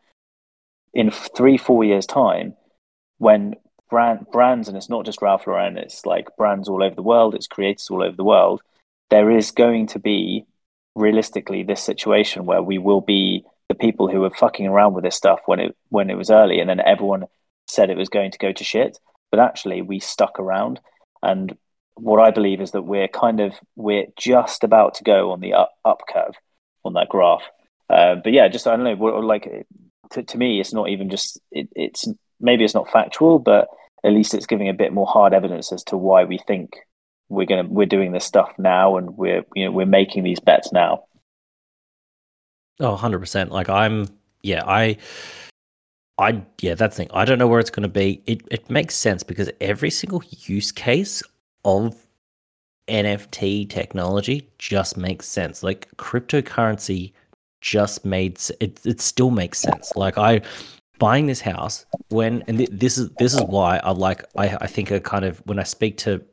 [0.94, 2.56] in three four years time
[3.18, 3.56] when
[3.90, 7.36] brand brands and it's not just Ralph Lauren it's like brands all over the world
[7.36, 8.62] it's creators all over the world
[9.10, 10.46] there is going to be
[10.96, 15.16] realistically this situation where we will be the people who were fucking around with this
[15.16, 17.26] stuff when it when it was early, and then everyone
[17.68, 19.00] said it was going to go to shit.
[19.32, 20.80] But actually, we stuck around,
[21.24, 21.58] and
[21.96, 25.54] what I believe is that we're kind of we're just about to go on the
[25.54, 26.36] up, up curve
[26.84, 27.44] on that graph.
[27.90, 29.06] Uh, but yeah, just I don't know.
[29.06, 29.66] Like
[30.12, 32.08] to, to me, it's not even just it, it's
[32.40, 33.68] maybe it's not factual, but
[34.04, 36.78] at least it's giving a bit more hard evidence as to why we think
[37.30, 40.72] we're gonna we're doing this stuff now and we're you know we're making these bets
[40.72, 41.04] now.
[42.80, 43.50] Oh, 100%.
[43.50, 44.08] Like I'm
[44.44, 44.98] yeah, I
[46.18, 47.12] I yeah, that's the thing.
[47.14, 48.22] I don't know where it's going to be.
[48.26, 51.24] It it makes sense because every single use case
[51.64, 51.96] of
[52.88, 55.64] NFT technology just makes sense.
[55.64, 57.14] Like cryptocurrency
[57.62, 59.96] just made it it still makes sense.
[59.96, 60.42] Like I
[61.00, 64.68] buying this house when and th- this is this is why I like I I
[64.68, 66.24] think I kind of when I speak to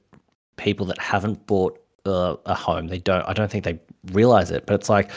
[0.63, 3.79] people that haven't bought a home, they don't I don't think they
[4.13, 5.11] realize it, but it's like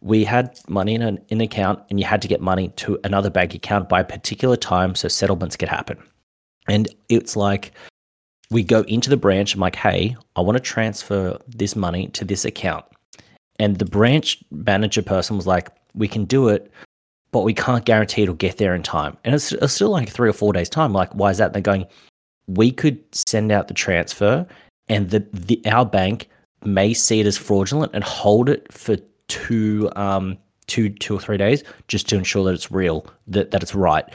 [0.00, 3.30] we had money in an, in account and you had to get money to another
[3.30, 5.98] bank account by a particular time so settlements could happen.
[6.68, 7.72] And it's like
[8.50, 9.54] we go into the branch.
[9.54, 12.84] I'm like, hey, I want to transfer this money to this account.
[13.58, 16.70] And the branch manager person was like, we can do it,
[17.30, 19.16] but we can't guarantee it'll get there in time.
[19.24, 20.92] And it's, it's still like three or four days' time.
[20.92, 21.46] Like, why is that?
[21.46, 21.86] And they're going,
[22.46, 24.46] we could send out the transfer
[24.88, 26.28] and the, the our bank
[26.64, 28.96] may see it as fraudulent and hold it for
[29.28, 33.62] two um two two or three days just to ensure that it's real that, that
[33.62, 34.06] it's right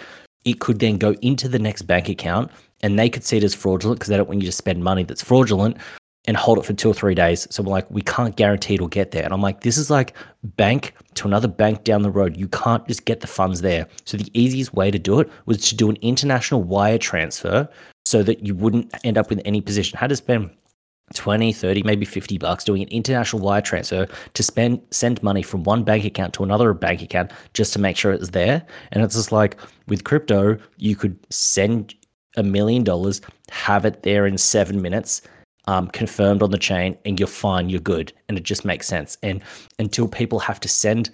[0.45, 2.51] it could then go into the next bank account
[2.81, 5.03] and they could see it as fraudulent because they don't want you to spend money
[5.03, 5.77] that's fraudulent
[6.27, 7.47] and hold it for two or three days.
[7.49, 9.23] So we're like, we can't guarantee it'll get there.
[9.23, 12.37] And I'm like, this is like bank to another bank down the road.
[12.37, 13.87] You can't just get the funds there.
[14.05, 17.67] So the easiest way to do it was to do an international wire transfer
[18.09, 19.99] so that you wouldn't end up in any position.
[19.99, 20.49] Had to spend
[21.13, 25.63] 20, 30, maybe 50 bucks doing an international wire transfer to spend send money from
[25.63, 28.65] one bank account to another bank account just to make sure it's there.
[28.91, 31.93] And it's just like with crypto, you could send
[32.35, 35.21] a million dollars, have it there in seven minutes,
[35.65, 38.11] um, confirmed on the chain, and you're fine, you're good.
[38.27, 39.19] And it just makes sense.
[39.21, 39.43] And
[39.77, 41.11] until people have to send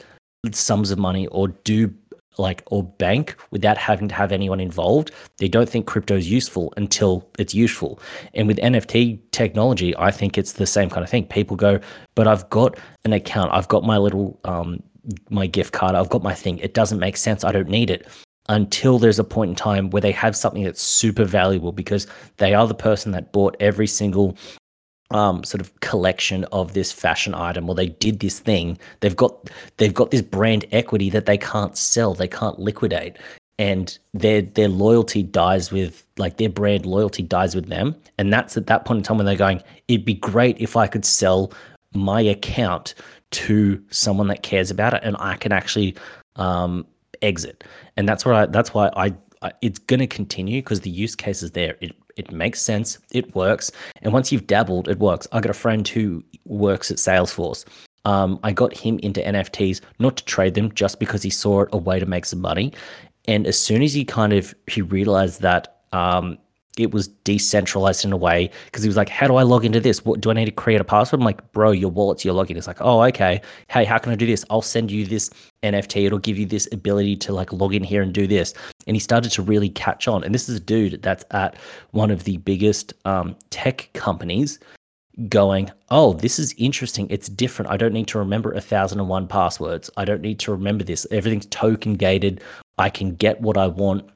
[0.54, 1.94] sums of money or do
[2.38, 6.74] like or bank without having to have anyone involved they don't think crypto is useful
[6.78, 8.00] until it's useful.
[8.34, 11.26] And with nft technology i think it's the same kind of thing.
[11.26, 11.80] People go
[12.16, 13.52] but i've got an account.
[13.54, 14.82] I've got my little um
[15.30, 15.96] my gift card.
[15.96, 16.58] I've got my thing.
[16.60, 17.44] It doesn't make sense.
[17.44, 18.08] I don't need it.
[18.48, 22.54] Until there's a point in time where they have something that's super valuable because they
[22.54, 24.38] are the person that bought every single
[25.16, 27.70] um, sort of collection of this fashion item.
[27.70, 28.78] Or they did this thing.
[29.00, 32.14] They've got they've got this brand equity that they can't sell.
[32.14, 33.18] They can't liquidate.
[33.58, 37.96] And their their loyalty dies with like their brand loyalty dies with them.
[38.18, 40.88] And that's at that point in time when they're going it'd be great if i
[40.88, 41.54] could sell
[41.94, 42.96] my account
[43.30, 45.96] to someone that cares about it and i can actually
[46.38, 46.86] um,
[47.22, 47.64] exit.
[47.98, 51.16] And that's why I, that's why I, I it's going to continue because the use
[51.16, 51.78] case is there.
[51.82, 52.98] It it makes sense.
[53.12, 53.72] It works.
[54.02, 55.28] And once you've dabbled it works.
[55.32, 57.66] I got a friend who works at salesforce.
[58.06, 61.70] Um, I got him into NFTs not to trade them, just because he saw it
[61.74, 62.72] a way to make some money.
[63.28, 66.38] And as soon as he kind of he realized that um,
[66.78, 69.80] it was decentralized in a way, because he was like, "How do I log into
[69.80, 70.04] this?
[70.06, 72.58] What do I need to create a password?" I'm like, "Bro, your wallet's your login."
[72.58, 73.42] It's like, "Oh, okay.
[73.70, 74.46] Hey, how can I do this?
[74.50, 75.30] I'll send you this
[75.64, 76.06] NFT.
[76.06, 78.54] It'll give you this ability to like log in here and do this."
[78.88, 80.24] And he started to really catch on.
[80.24, 81.58] And this is a dude that's at
[81.92, 84.60] one of the biggest um, tech companies
[85.30, 87.08] going, oh, this is interesting.
[87.10, 87.72] It's different.
[87.72, 89.90] I don't need to remember a thousand and one passwords.
[89.98, 91.08] I don't need to remember this.
[91.12, 92.42] Everything's token gated.
[92.78, 94.10] I can get what I want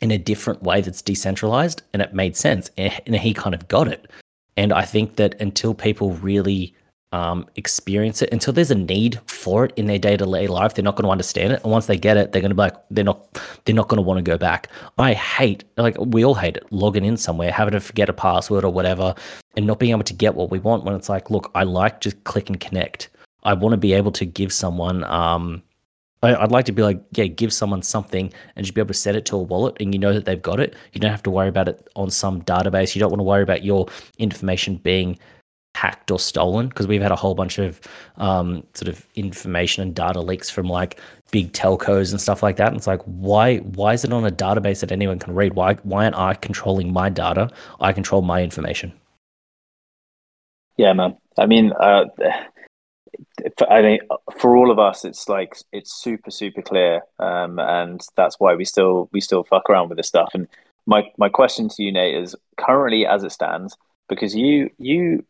[0.00, 1.82] in a different way that's decentralized.
[1.92, 2.70] And it made sense.
[2.76, 4.10] And he kind of got it.
[4.56, 6.74] And I think that until people really
[7.12, 10.74] um, experience it, until there's a need for it in their day to day life,
[10.74, 11.62] they're not going to understand it.
[11.62, 13.98] And once they get it, they're going to be like, they're not, they're not going
[13.98, 14.68] to want to go back.
[14.98, 18.64] I hate, like we all hate it, logging in somewhere, having to forget a password
[18.64, 19.14] or whatever,
[19.56, 20.84] and not being able to get what we want.
[20.84, 23.10] When it's like, look, I like just click and connect.
[23.44, 25.62] I want to be able to give someone um,
[26.22, 29.16] I'd like to be like, yeah, give someone something and just be able to set
[29.16, 30.76] it to a wallet and you know that they've got it.
[30.92, 32.94] You don't have to worry about it on some database.
[32.94, 35.18] You don't want to worry about your information being
[35.74, 37.80] hacked or stolen because we've had a whole bunch of
[38.18, 41.00] um, sort of information and data leaks from like
[41.32, 42.68] big telcos and stuff like that.
[42.68, 45.54] And it's like, why why is it on a database that anyone can read?
[45.54, 47.50] Why why aren't I controlling my data?
[47.80, 48.92] I control my information.
[50.76, 51.16] Yeah, man.
[51.38, 52.04] I mean, uh,
[53.68, 54.02] I think
[54.38, 58.64] for all of us, it's like it's super super clear, um, and that's why we
[58.64, 60.30] still we still fuck around with this stuff.
[60.34, 60.48] And
[60.86, 63.76] my my question to you, Nate, is currently as it stands,
[64.08, 65.24] because you you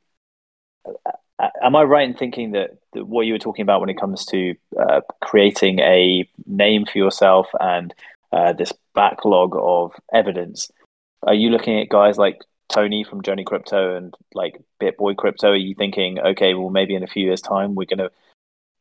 [1.63, 4.25] am I right in thinking that, that, what you were talking about when it comes
[4.27, 7.95] to uh, creating a name for yourself and
[8.33, 10.71] uh, this backlog of evidence?
[11.23, 15.51] Are you looking at guys like Tony from Journey Crypto and like BitBoy Crypto?
[15.51, 18.11] Are you thinking, okay, well, maybe in a few years' time we're gonna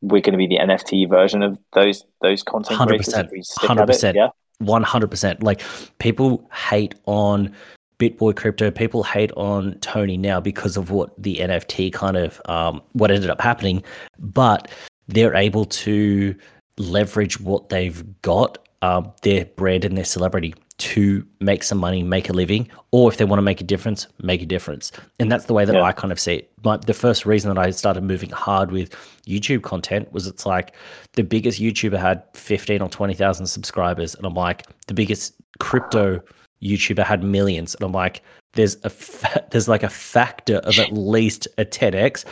[0.01, 3.54] we're gonna be the NFT version of those those content 100%, creators?
[3.58, 5.43] Hundred percent, yeah, one hundred percent.
[5.43, 5.62] Like
[5.99, 7.54] people hate on
[7.99, 12.82] BitBoy Crypto, people hate on Tony now because of what the NFT kind of um,
[12.93, 13.84] what ended up happening,
[14.17, 14.71] but
[15.08, 16.34] they're able to
[16.77, 22.28] leverage what they've got, um, their brand and their celebrity to make some money, make
[22.28, 24.91] a living, or if they want to make a difference, make a difference.
[25.20, 25.84] And that's the way that yeah.
[25.84, 26.52] I kind of see it.
[26.60, 28.91] But the first reason that I started moving hard with
[29.28, 30.74] YouTube content was it's like
[31.13, 34.15] the biggest YouTuber had 15 or 20,000 subscribers.
[34.15, 36.20] And I'm like, the biggest crypto
[36.63, 37.76] YouTuber had millions.
[37.76, 42.26] And I'm like, there's a fa- there's like a factor of at least a 10x,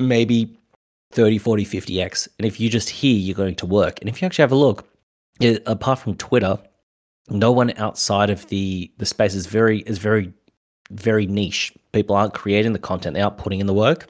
[0.00, 0.58] maybe
[1.12, 2.28] 30, 40, 50x.
[2.38, 4.00] And if you just hear, you're going to work.
[4.00, 4.88] And if you actually have a look,
[5.66, 6.58] apart from Twitter,
[7.28, 10.32] no one outside of the the space is very is very
[10.90, 11.72] very niche.
[11.92, 14.08] People aren't creating the content; they aren't putting in the work,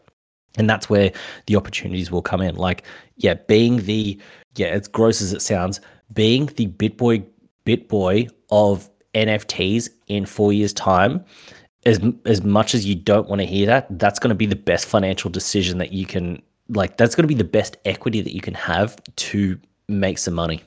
[0.57, 1.13] and that's where
[1.47, 2.57] the opportunities will come in.
[2.57, 2.85] Like,
[3.17, 4.19] yeah, being the
[4.57, 5.81] yeah, as gross as it sounds,
[6.13, 7.25] being the BitBoy
[7.67, 11.25] BitBoy of NFTs in four years' time.
[11.85, 14.55] As as much as you don't want to hear that, that's going to be the
[14.55, 16.97] best financial decision that you can like.
[16.97, 20.63] That's going to be the best equity that you can have to make some money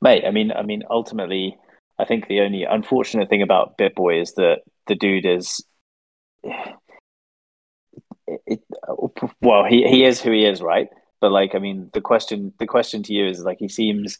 [0.00, 0.24] mate.
[0.26, 1.56] I mean, I mean, ultimately,
[1.98, 5.64] I think the only unfortunate thing about BitBoy is that the dude is.
[6.42, 6.76] It,
[8.46, 8.60] it,
[9.40, 10.88] well, he, he is who he is, right?
[11.20, 14.18] But like, I mean, the question the question to you is like, he seems,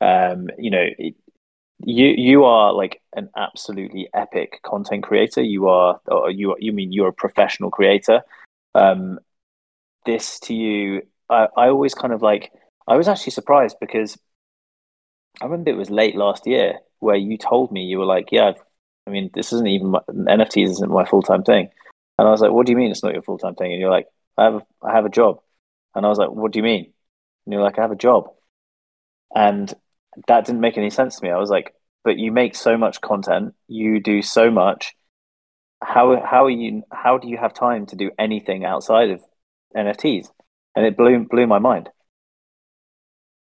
[0.00, 1.14] um, you know, it,
[1.84, 5.42] you you are like an absolutely epic content creator.
[5.42, 8.22] You are, or you you mean you're a professional creator.
[8.74, 9.18] Um,
[10.06, 12.52] this to you, I, I always kind of like.
[12.88, 14.18] I was actually surprised because
[15.40, 18.52] I remember it was late last year where you told me you were like, yeah,
[19.06, 21.68] I mean, this isn't even my, NFTs isn't my full time thing,
[22.18, 23.72] and I was like, what do you mean it's not your full time thing?
[23.72, 24.06] And you're like,
[24.38, 25.40] I have a, I have a job,
[25.94, 26.92] and I was like, what do you mean?
[27.44, 28.30] And you're like, I have a job,
[29.34, 29.72] and
[30.28, 31.30] that didn't make any sense to me.
[31.30, 34.94] I was like, but you make so much content, you do so much.
[35.82, 36.84] How how are you?
[36.92, 39.20] How do you have time to do anything outside of
[39.76, 40.28] NFTs?
[40.76, 41.88] And it blew blew my mind.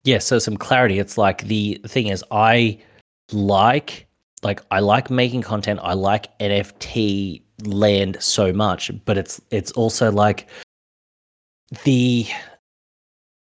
[0.05, 0.99] Yeah, so some clarity.
[0.99, 2.79] It's like the thing is, I
[3.33, 4.07] like
[4.43, 5.81] like I like making content.
[5.83, 10.49] I like NFT land so much, but it's it's also like
[11.85, 12.27] the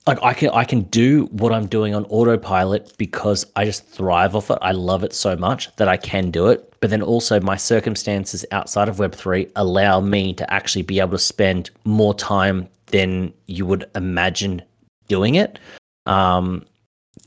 [0.06, 4.36] like I can I can do what I'm doing on autopilot because I just thrive
[4.36, 4.60] off it.
[4.62, 6.72] I love it so much that I can do it.
[6.80, 11.18] But then also my circumstances outside of Web3 allow me to actually be able to
[11.18, 14.62] spend more time than you would imagine
[15.08, 15.58] doing it.
[16.06, 16.66] Um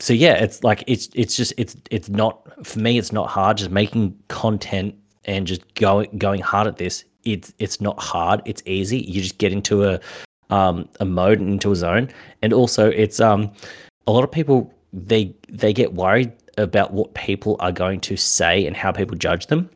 [0.01, 3.57] so yeah, it's like it's it's just it's it's not for me it's not hard
[3.59, 7.05] just making content and just going going hard at this.
[7.25, 9.01] It's it's not hard, it's easy.
[9.01, 10.01] You just get into a
[10.51, 12.09] um, a mode into a zone,
[12.43, 13.53] and also it's um,
[14.07, 18.67] a lot of people they they get worried about what people are going to say
[18.67, 19.69] and how people judge them.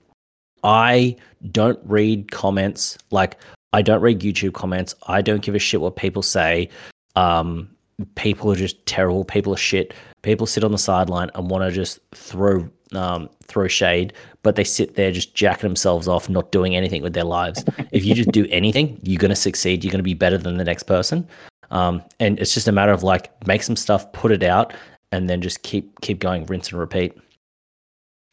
[0.63, 1.17] I
[1.51, 3.37] don't read comments like
[3.73, 4.95] I don't read YouTube comments.
[5.07, 6.69] I don't give a shit what people say.
[7.17, 7.71] Um,
[8.15, 9.25] people are just terrible.
[9.25, 9.95] People are shit.
[10.23, 14.65] People sit on the sideline and want to just throw um, throw shade, but they
[14.65, 17.65] sit there just jacking themselves off, not doing anything with their lives.
[17.93, 19.85] if you just do anything, you're going to succeed.
[19.85, 21.29] You're going to be better than the next person.
[21.71, 24.75] Um, and it's just a matter of like make some stuff, put it out,
[25.13, 27.17] and then just keep keep going, rinse and repeat.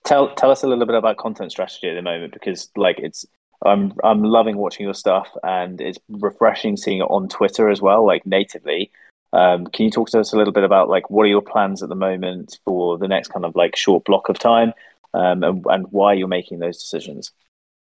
[0.06, 3.26] Tell tell us a little bit about content strategy at the moment because like it's
[3.66, 8.06] I'm I'm loving watching your stuff and it's refreshing seeing it on Twitter as well,
[8.06, 8.92] like natively.
[9.38, 11.84] Um, can you talk to us a little bit about like what are your plans
[11.84, 14.74] at the moment for the next kind of like short block of time,
[15.14, 17.32] um, and, and why you're making those decisions?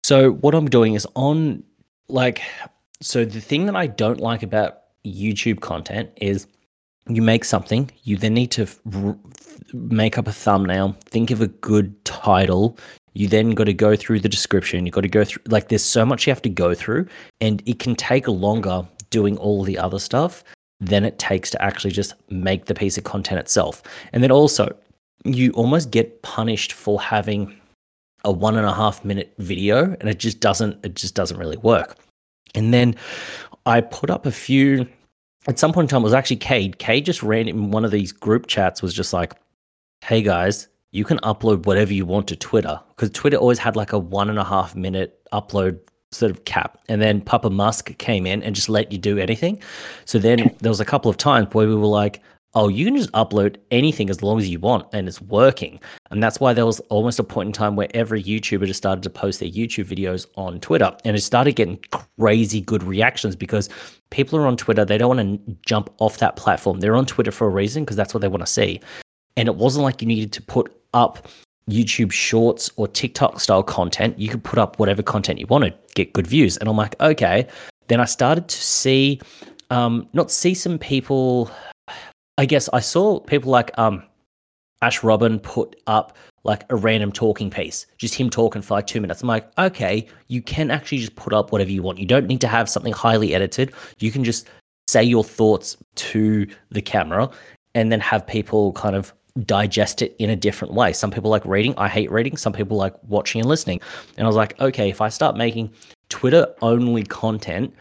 [0.04, 1.64] So what I'm doing is on
[2.10, 2.44] like
[3.02, 6.46] so the thing that I don't like about YouTube content is
[7.08, 9.18] you make something, you then need to r-
[9.74, 12.78] make up a thumbnail, think of a good title.
[13.14, 14.86] You then got to go through the description.
[14.86, 17.08] You got to go through like there's so much you have to go through,
[17.40, 20.44] and it can take longer doing all the other stuff
[20.82, 23.84] than it takes to actually just make the piece of content itself.
[24.12, 24.76] And then also,
[25.24, 27.56] you almost get punished for having
[28.26, 31.58] a one and a half minute video, and it just doesn't it just doesn't really
[31.58, 31.96] work.
[32.56, 32.96] And then
[33.66, 34.88] I put up a few.
[35.48, 36.78] At some point in time, it was actually Cade.
[36.78, 38.82] Cade just ran in one of these group chats.
[38.82, 39.34] Was just like,
[40.04, 43.94] "Hey guys, you can upload whatever you want to Twitter because Twitter always had like
[43.94, 45.80] a one and a half minute upload
[46.12, 46.78] sort of cap.
[46.88, 49.62] And then Papa Musk came in and just let you do anything.
[50.06, 52.22] So then there was a couple of times where we were like,
[52.54, 55.80] oh, you can just upload anything as long as you want and it's working.
[56.10, 59.04] And that's why there was almost a point in time where every YouTuber just started
[59.04, 61.80] to post their YouTube videos on Twitter and it started getting
[62.20, 63.70] crazy good reactions because
[64.10, 64.84] people are on Twitter.
[64.84, 66.82] They don't want to jump off that platform.
[66.82, 68.82] They're on Twitter for a reason because that's what they want to see.
[69.38, 71.30] And it wasn't like you needed to put up
[71.70, 76.14] YouTube shorts or TikTok style content, you could put up whatever content you wanted, get
[76.14, 76.58] good views.
[76.58, 77.48] And I'm like, okay.
[77.88, 79.20] Then I started to see,
[79.70, 81.52] um, not see some people.
[82.38, 84.04] I guess I saw people like um,
[84.82, 89.00] Ash Robin put up like a random talking piece, just him talking for like two
[89.00, 89.22] minutes.
[89.22, 92.00] I'm like, okay, you can actually just put up whatever you want.
[92.00, 93.74] You don't need to have something highly edited.
[94.00, 94.50] You can just
[94.88, 97.30] say your thoughts to the camera
[97.76, 99.14] and then have people kind of
[99.46, 100.94] digest it in a different way.
[100.94, 101.74] Some people like reading.
[101.78, 102.38] I hate reading.
[102.38, 103.82] Some people like watching and listening.
[104.18, 105.72] And I was like, okay, if I start making
[106.10, 107.74] Twitter only content,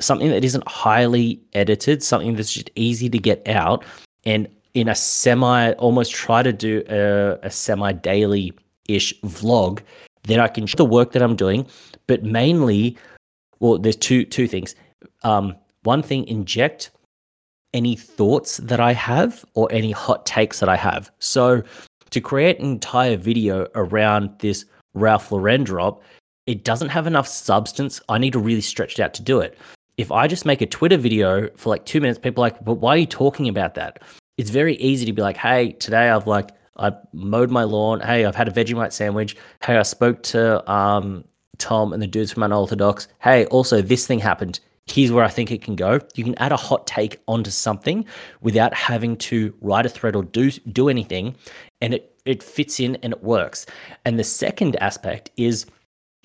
[0.00, 3.84] something that isn't highly edited, something that's just easy to get out,
[4.24, 8.52] and in a semi, almost try to do a, a semi daily
[8.88, 9.80] ish vlog,
[10.24, 11.66] then I can show the work that I'm doing.
[12.06, 12.96] But mainly,
[13.58, 14.74] well, there's two two things.
[15.24, 16.90] Um, one thing, inject
[17.76, 21.10] any thoughts that I have or any hot takes that I have.
[21.18, 21.62] So
[22.10, 24.64] to create an entire video around this
[24.94, 26.02] Ralph Lauren drop,
[26.46, 28.00] it doesn't have enough substance.
[28.08, 29.58] I need to really stretch it out to do it.
[29.98, 32.74] If I just make a Twitter video for like two minutes, people are like, but
[32.74, 34.02] why are you talking about that?
[34.38, 38.00] It's very easy to be like, hey, today I've like I mowed my lawn.
[38.00, 39.36] Hey, I've had a Vegemite sandwich.
[39.62, 41.24] Hey, I spoke to um,
[41.58, 43.08] Tom and the dudes from Unorthodox.
[43.20, 46.00] Hey, also this thing happened here's where I think it can go.
[46.14, 48.06] You can add a hot take onto something
[48.40, 51.36] without having to write a thread or do do anything,
[51.80, 53.66] and it it fits in and it works.
[54.04, 55.66] And the second aspect is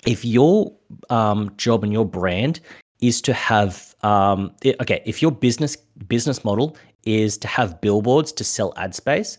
[0.06, 0.72] if your
[1.10, 2.60] um, job and your brand
[3.00, 8.32] is to have um, it, okay, if your business business model is to have billboards
[8.32, 9.38] to sell ad space,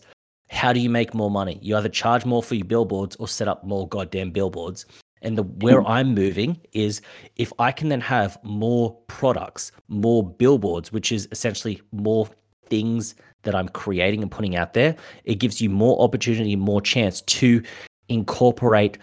[0.50, 1.58] how do you make more money?
[1.62, 4.86] You either charge more for your billboards or set up more goddamn billboards.
[5.24, 5.86] And the where hmm.
[5.86, 7.00] I'm moving is
[7.36, 12.28] if I can then have more products, more billboards, which is essentially more
[12.66, 17.20] things that I'm creating and putting out there, it gives you more opportunity, more chance
[17.22, 17.62] to
[18.08, 18.98] incorporate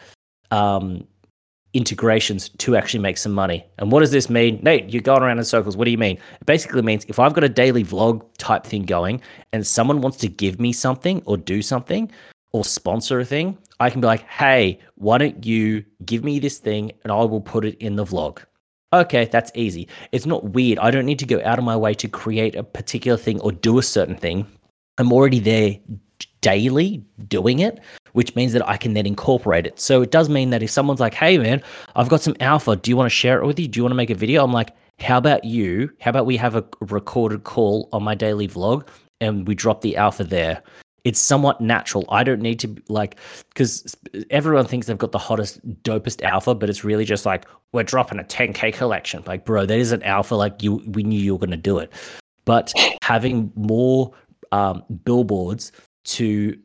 [0.51, 1.07] um,
[1.73, 3.65] integrations to actually make some money.
[3.77, 4.59] And what does this mean?
[4.61, 5.77] Nate, you're going around in circles.
[5.77, 6.17] What do you mean?
[6.17, 9.21] It basically means if I've got a daily vlog type thing going
[9.53, 12.11] and someone wants to give me something or do something,
[12.53, 16.57] or sponsor a thing, I can be like, hey, why don't you give me this
[16.57, 18.39] thing and I will put it in the vlog?
[18.93, 19.87] Okay, that's easy.
[20.11, 20.77] It's not weird.
[20.79, 23.51] I don't need to go out of my way to create a particular thing or
[23.51, 24.45] do a certain thing.
[24.97, 25.77] I'm already there
[26.41, 27.79] daily doing it,
[28.11, 29.79] which means that I can then incorporate it.
[29.79, 31.63] So it does mean that if someone's like, hey, man,
[31.95, 32.75] I've got some alpha.
[32.75, 33.67] Do you want to share it with you?
[33.67, 34.43] Do you want to make a video?
[34.43, 35.89] I'm like, how about you?
[36.01, 38.87] How about we have a recorded call on my daily vlog
[39.21, 40.61] and we drop the alpha there?
[41.03, 42.05] It's somewhat natural.
[42.09, 43.17] I don't need to like
[43.49, 43.95] because
[44.29, 48.19] everyone thinks they've got the hottest, dopest alpha, but it's really just like we're dropping
[48.19, 49.23] a 10k collection.
[49.25, 50.35] Like, bro, that is an alpha.
[50.35, 51.91] Like you, we knew you were going to do it.
[52.45, 54.11] But having more
[54.51, 55.71] um, billboards
[56.03, 56.57] to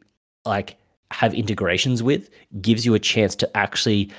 [0.44, 0.76] like
[1.10, 2.30] have integrations with
[2.60, 4.10] gives you a chance to actually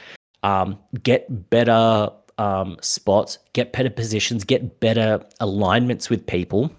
[0.43, 6.72] um, get better um, spots, get better positions, get better alignments with people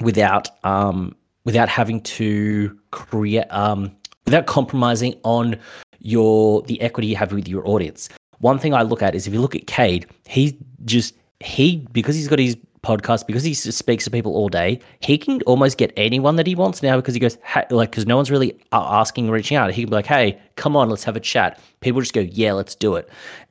[0.00, 1.14] without um,
[1.44, 5.58] without having to create um, without compromising on
[6.00, 8.08] your the equity you have with your audience.
[8.38, 12.14] One thing I look at is if you look at Cade, he just he because
[12.14, 14.80] he's got his podcast because he speaks to people all day.
[15.00, 18.06] He can almost get anyone that he wants now because he goes hey, like because
[18.06, 19.70] no one's really asking, or reaching out.
[19.72, 22.52] He can be like, "Hey, come on, let's have a chat." People just go, "Yeah,
[22.52, 23.08] let's do it."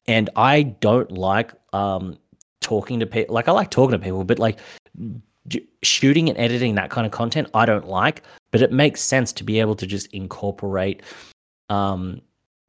[0.08, 2.18] And I don't like um
[2.60, 3.34] talking to people.
[3.34, 4.60] Like I like talking to people, but like
[5.84, 8.24] shooting and editing that kind of content, I don't like.
[8.52, 11.02] But it makes sense to be able to just incorporate
[11.70, 12.22] um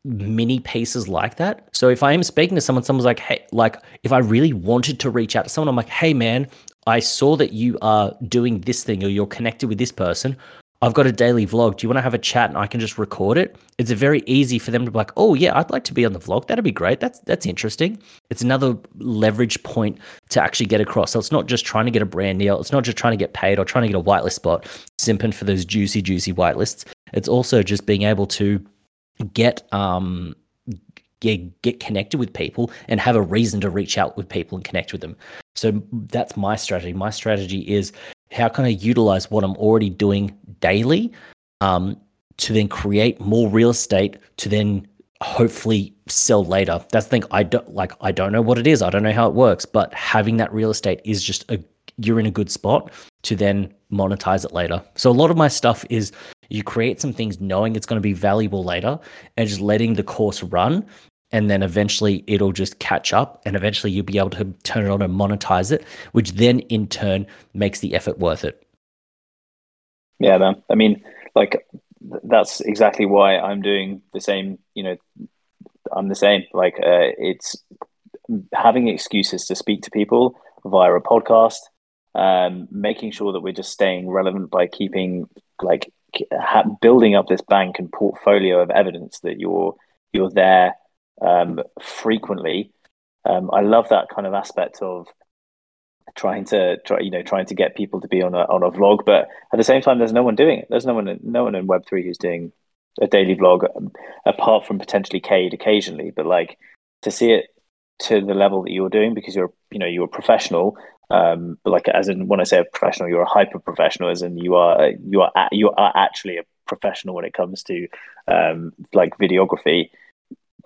[0.04, 1.68] mini pieces like that.
[1.72, 4.98] So if I am speaking to someone, someone's like, hey, like if I really wanted
[5.00, 6.48] to reach out to someone, I'm like, hey man,
[6.86, 10.36] I saw that you are doing this thing or you're connected with this person.
[10.82, 11.76] I've got a daily vlog.
[11.76, 13.56] Do you want to have a chat and I can just record it?
[13.78, 16.12] It's very easy for them to be like, oh yeah, I'd like to be on
[16.12, 16.48] the vlog.
[16.48, 16.98] That'd be great.
[16.98, 18.02] That's that's interesting.
[18.30, 19.98] It's another leverage point
[20.30, 21.12] to actually get across.
[21.12, 22.60] So it's not just trying to get a brand deal.
[22.60, 24.64] It's not just trying to get paid or trying to get a whitelist spot,
[25.00, 26.84] simping for those juicy, juicy whitelists.
[27.12, 28.64] It's also just being able to
[29.34, 30.34] get um
[31.22, 34.64] get, get connected with people and have a reason to reach out with people and
[34.64, 35.16] connect with them.
[35.54, 36.92] So that's my strategy.
[36.92, 37.92] My strategy is
[38.30, 41.12] how can I utilize what I'm already doing daily
[41.60, 41.96] um,
[42.38, 44.86] to then create more real estate to then
[45.22, 46.84] hopefully sell later.
[46.90, 47.24] That's the thing.
[47.30, 47.92] I don't like.
[48.00, 48.82] I don't know what it is.
[48.82, 49.64] I don't know how it works.
[49.64, 51.62] But having that real estate is just a
[51.98, 52.90] you're in a good spot
[53.22, 54.82] to then monetize it later.
[54.96, 56.10] So a lot of my stuff is
[56.48, 58.98] you create some things knowing it's going to be valuable later
[59.36, 60.84] and just letting the course run.
[61.32, 64.90] And then eventually it'll just catch up and eventually you'll be able to turn it
[64.90, 68.66] on and monetize it, which then in turn makes the effort worth it.
[70.18, 70.62] Yeah, man.
[70.70, 71.02] I mean,
[71.34, 71.66] like
[72.22, 74.96] that's exactly why I'm doing the same, you know,
[75.90, 76.44] I'm the same.
[76.52, 77.56] Like uh, it's
[78.52, 81.58] having excuses to speak to people via a podcast,
[82.14, 85.28] um, making sure that we're just staying relevant by keeping
[85.60, 85.92] like
[86.32, 89.74] ha- building up this bank and portfolio of evidence that you're
[90.12, 90.74] you're there
[91.24, 92.72] um, frequently.
[93.24, 95.06] Um, I love that kind of aspect of
[96.14, 98.70] trying to try you know trying to get people to be on a on a
[98.70, 100.66] vlog, but at the same time, there's no one doing it.
[100.70, 102.52] There's no one no one in Web three who's doing
[103.00, 103.92] a daily vlog um,
[104.26, 106.12] apart from potentially Cade occasionally.
[106.14, 106.58] But like
[107.02, 107.46] to see it
[108.00, 110.76] to the level that you're doing because you're you know you're a professional
[111.12, 114.22] um, but like as in when I say a professional, you're a hyper professional, as
[114.22, 117.86] in you are you are you are actually a professional when it comes to
[118.26, 119.90] um, like videography.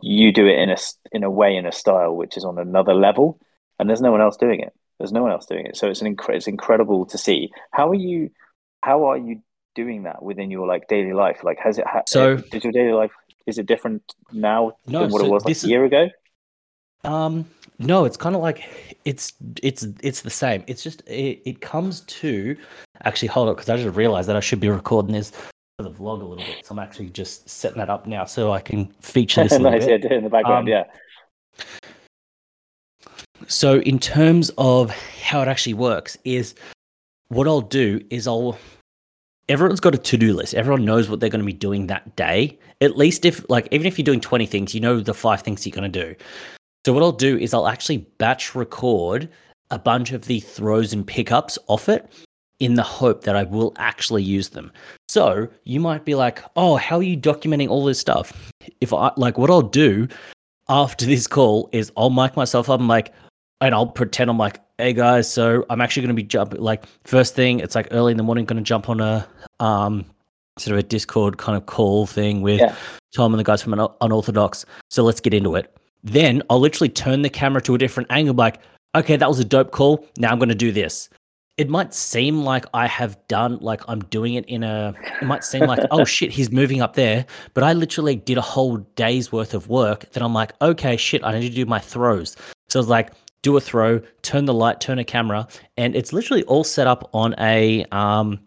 [0.03, 0.77] You do it in a
[1.13, 3.41] in a way in a style which is on another level,
[3.79, 4.73] and there's no one else doing it.
[4.99, 7.51] There's no one else doing it, so it's an inc- it's incredible to see.
[7.73, 8.31] How are you?
[8.83, 9.43] How are you
[9.75, 11.41] doing that within your like daily life?
[11.43, 12.43] Like, has it ha- so?
[12.53, 13.11] Is your daily life
[13.47, 16.11] is it different now no, than what so it was like a year ago?
[17.05, 18.65] Um, no, it's kind of like
[19.05, 19.33] it's
[19.63, 20.65] it's it's the same.
[20.67, 22.57] It's just it, it comes to
[23.05, 25.33] actually hold up because I just realized that I should be recording this
[25.79, 26.65] for the vlog a little bit.
[26.65, 29.59] So I'm actually just setting that up now so I can feature this.
[29.59, 30.85] nice, yeah, do it in the background, um, yeah.
[33.47, 36.55] So in terms of how it actually works, is
[37.29, 38.59] what I'll do is I'll
[39.51, 40.55] everyone's got a to-do list.
[40.55, 42.59] Everyone knows what they're going to be doing that day.
[42.81, 45.67] At least if like even if you're doing 20 things, you know the five things
[45.67, 46.17] you're going to do.
[46.87, 49.29] So what I'll do is I'll actually batch record
[49.71, 52.11] a bunch of the throws and pickups off it
[52.61, 54.73] in the hope that I will actually use them.
[55.09, 58.53] So you might be like, oh, how are you documenting all this stuff?
[58.81, 60.09] If I like what I'll do
[60.69, 63.13] after this call is I'll mic myself up and like
[63.61, 67.35] and I'll pretend I'm like, hey guys, so I'm actually gonna be jumping like first
[67.35, 69.27] thing, it's like early in the morning, gonna jump on a
[69.61, 70.05] um
[70.59, 72.75] sort of a Discord kind of call thing with yeah.
[73.15, 74.65] Tom and the guys from Unorthodox.
[74.91, 75.75] So let's get into it.
[76.03, 78.61] Then I'll literally turn the camera to a different angle, like,
[78.95, 80.07] okay, that was a dope call.
[80.19, 81.09] Now I'm going to do this.
[81.57, 85.43] It might seem like I have done like I'm doing it in a it might
[85.43, 87.25] seem like oh shit he's moving up there.
[87.55, 91.25] But I literally did a whole day's worth of work that I'm like okay shit
[91.25, 92.37] I need to do my throws.
[92.69, 95.49] So it's like do a throw turn the light turn a camera.
[95.77, 98.41] And it's literally all set up on a um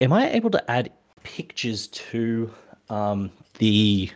[0.00, 0.90] am I able to add
[1.22, 2.50] pictures to
[2.90, 4.10] um the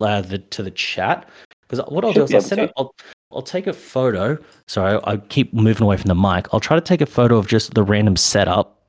[0.00, 1.28] uh, the to the chat?
[1.62, 2.94] Because what I'll do is I'll send it I'll,
[3.30, 4.38] I'll take a photo.
[4.66, 6.52] Sorry, I keep moving away from the mic.
[6.52, 8.82] I'll try to take a photo of just the random setup.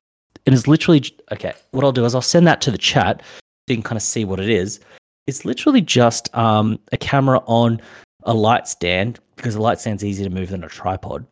[0.46, 1.54] And it's literally okay.
[1.72, 3.22] What I'll do is I'll send that to the chat.
[3.22, 4.80] So you can kind of see what it is.
[5.28, 7.82] It's literally just um, a camera on
[8.24, 11.26] a light stand because a light stand's easier to move than a tripod.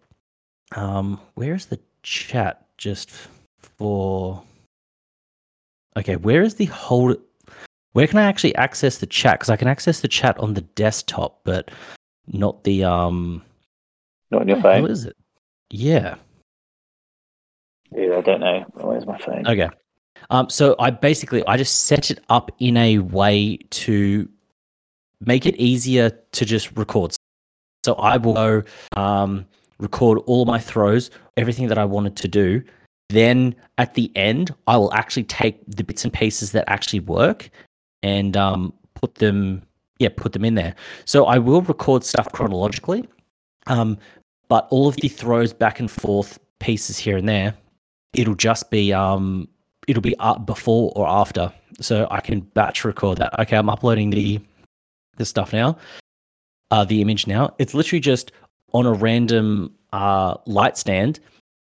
[0.75, 2.65] Um, where's the chat?
[2.77, 3.09] Just
[3.77, 4.43] for
[5.97, 7.17] okay, where is the hold?
[7.93, 9.39] Where can I actually access the chat?
[9.39, 11.71] Because I can access the chat on the desktop, but
[12.27, 13.43] not the um.
[14.31, 14.81] Not on your phone.
[14.81, 15.15] What is it?
[15.69, 16.15] Yeah.
[17.91, 18.65] Yeah, I don't know.
[18.73, 19.47] Where's my phone?
[19.47, 19.69] Okay.
[20.29, 24.27] Um, so I basically I just set it up in a way to
[25.21, 27.15] make it easier to just record.
[27.85, 28.63] So I will go
[28.97, 29.45] um,
[29.79, 32.63] record all my throws, everything that I wanted to do.
[33.09, 37.49] Then at the end, I will actually take the bits and pieces that actually work
[38.03, 39.63] and um, put them
[39.99, 40.75] yeah, put them in there.
[41.05, 43.07] So I will record stuff chronologically,
[43.67, 43.97] um,
[44.47, 47.55] but all of the throws back and forth pieces here and there,
[48.13, 49.47] it'll just be um,
[49.87, 51.51] it'll be up before or after.
[51.79, 53.37] So I can batch record that.
[53.39, 54.39] Okay, I'm uploading the
[55.17, 55.77] the stuff now,
[56.71, 57.53] uh, the image now.
[57.57, 58.31] It's literally just
[58.73, 61.19] on a random uh, light stand,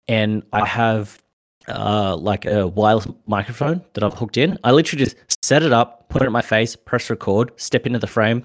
[0.07, 1.23] and I have
[1.69, 4.59] uh, like a wireless microphone that I've hooked in.
[4.65, 7.99] I literally just set it up, put it in my face, press record, step into
[7.99, 8.45] the frame,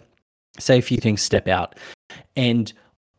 [0.60, 1.76] say a few things, step out.
[2.36, 2.72] And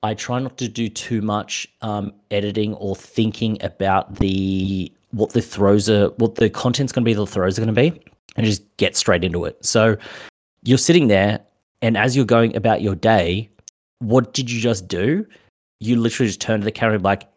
[0.02, 5.40] I try not to do too much um, editing or thinking about the what the
[5.40, 8.02] throws are, what the content's going to be, the throws are going to be,
[8.36, 9.64] and just get straight into it.
[9.64, 9.96] So
[10.64, 11.40] you're sitting there,
[11.82, 13.48] and as you're going about your day,
[14.00, 15.24] what did you just do?
[15.80, 17.28] You literally just turn to the camera and be like,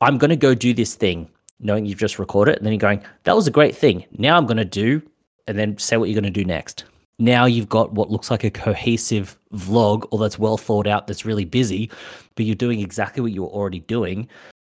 [0.00, 1.28] I'm going to go do this thing
[1.60, 4.04] knowing you've just recorded it, and then you're going, that was a great thing.
[4.18, 5.02] Now I'm going to do,
[5.46, 6.84] and then say what you're going to do next.
[7.18, 11.24] Now you've got what looks like a cohesive vlog, or that's well thought out, that's
[11.24, 11.90] really busy,
[12.34, 14.28] but you're doing exactly what you were already doing,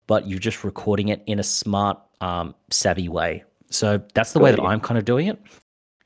[0.07, 3.43] but you're just recording it in a smart, um, savvy way.
[3.69, 5.39] So that's the way that I'm kind of doing it.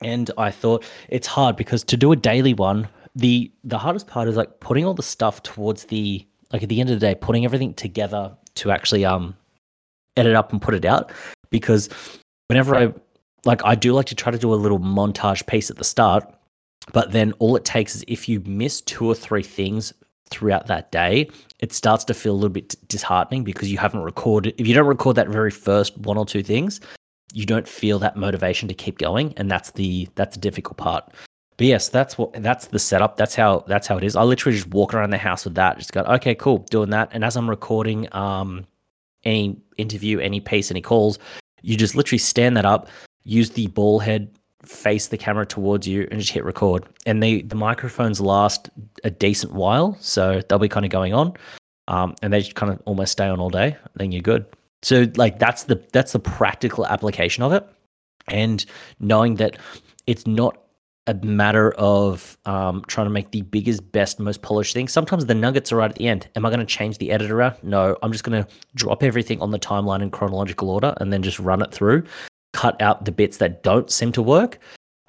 [0.02, 4.28] And I thought it's hard because to do a daily one, the the hardest part
[4.28, 7.16] is like putting all the stuff towards the like at the end of the day,
[7.16, 9.36] putting everything together to actually um
[10.18, 11.12] edit up and put it out
[11.50, 11.90] because
[12.48, 12.94] whenever I
[13.46, 16.24] like I do like to try to do a little montage piece at the start,
[16.92, 19.94] but then all it takes is if you miss two or three things
[20.30, 24.56] throughout that day, it starts to feel a little bit disheartening because you haven't recorded
[24.58, 26.80] if you don't record that very first one or two things,
[27.34, 31.12] you don't feel that motivation to keep going and that's the that's the difficult part.
[31.58, 33.18] But yes, that's what that's the setup.
[33.18, 34.16] That's how that's how it is.
[34.16, 35.78] I literally just walk around the house with that.
[35.78, 37.10] Just go, okay, cool, doing that.
[37.12, 38.66] And as I'm recording um
[39.24, 41.20] any interview, any piece, any calls,
[41.62, 42.90] you just literally stand that up,
[43.24, 44.30] use the ball head,
[44.64, 46.86] face the camera towards you, and just hit record.
[47.06, 48.70] And the the microphones last
[49.04, 51.34] a decent while, so they'll be kind of going on,
[51.88, 53.78] um, and they just kind of almost stay on all day.
[53.96, 54.46] Then you're good.
[54.82, 57.66] So like that's the that's the practical application of it,
[58.28, 58.66] and
[59.00, 59.58] knowing that
[60.06, 60.58] it's not
[61.08, 64.88] a matter of um, trying to make the biggest, best, most polished thing.
[64.88, 66.28] Sometimes the nuggets are right at the end.
[66.36, 67.56] Am I going to change the editor around?
[67.62, 71.22] No, I'm just going to drop everything on the timeline in chronological order and then
[71.22, 72.04] just run it through,
[72.54, 74.60] cut out the bits that don't seem to work.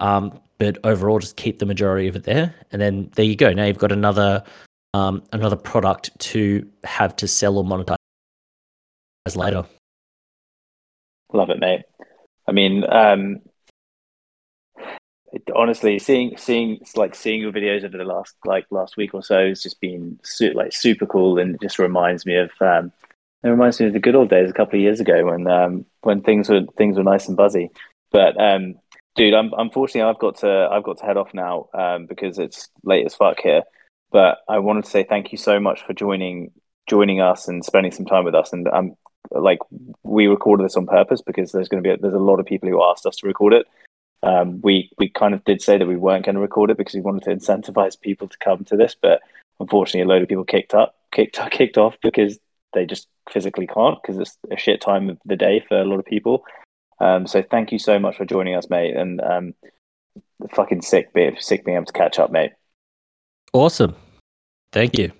[0.01, 3.51] Um, but overall, just keep the majority of it there, and then there you go.
[3.51, 4.43] Now you've got another
[4.93, 7.97] um, another product to have to sell or monetize
[9.35, 9.65] later.
[11.33, 11.81] Love it, mate.
[12.47, 13.41] I mean, um,
[15.55, 19.49] honestly seeing seeing like seeing your videos over the last like last week or so
[19.49, 22.91] has just been su- like super cool and it just reminds me of um
[23.43, 25.85] it reminds me of the good old days a couple of years ago when um
[26.01, 27.69] when things were things were nice and buzzy.
[28.11, 28.75] But um
[29.15, 32.69] dude I'm, unfortunately i've got to i've got to head off now um because it's
[32.83, 33.63] late as fuck here.
[34.11, 36.51] But i wanted to say thank you so much for joining
[36.87, 38.53] joining us and spending some time with us.
[38.53, 38.95] And i'm
[39.31, 39.59] like
[40.03, 42.45] we recorded this on purpose because there's going to be a, there's a lot of
[42.45, 43.65] people who asked us to record it
[44.23, 46.95] um, we we kind of did say that we weren't going to record it because
[46.95, 49.21] we wanted to incentivize people to come to this, but
[49.59, 52.39] unfortunately, a load of people kicked up, kicked kicked off because
[52.73, 55.99] they just physically can't because it's a shit time of the day for a lot
[55.99, 56.43] of people.
[56.99, 59.53] Um, so thank you so much for joining us, mate, and um,
[60.51, 62.51] fucking sick, sick being able to catch up, mate.
[63.53, 63.95] Awesome,
[64.71, 65.11] thank you.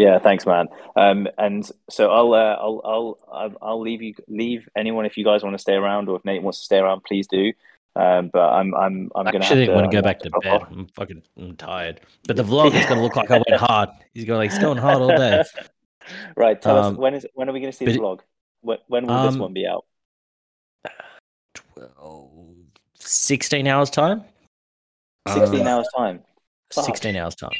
[0.00, 0.68] Yeah, thanks, man.
[0.96, 5.24] Um, and so I'll, uh, I'll, I'll, I'll, I'll leave you, leave anyone if you
[5.26, 7.52] guys want to stay around, or if Nate wants to stay around, please do.
[7.96, 10.40] Um, but I'm, I'm, I'm gonna actually have to, want to go back gonna to
[10.40, 10.62] bed.
[10.62, 10.68] off.
[10.70, 12.00] I'm fucking I'm tired.
[12.26, 13.90] But the vlog is gonna look like I went hard.
[14.14, 15.42] He's going like he's going hard all day.
[16.34, 16.62] right.
[16.62, 18.20] Tell us Um, when is when are we going to see the vlog?
[18.62, 19.84] When, when will this Um, one be out?
[21.74, 22.40] 12,
[22.94, 24.24] 16 hours time.
[25.28, 26.20] Sixteen Um, hours time.
[26.72, 26.84] Fuck.
[26.86, 27.50] 16 hours time.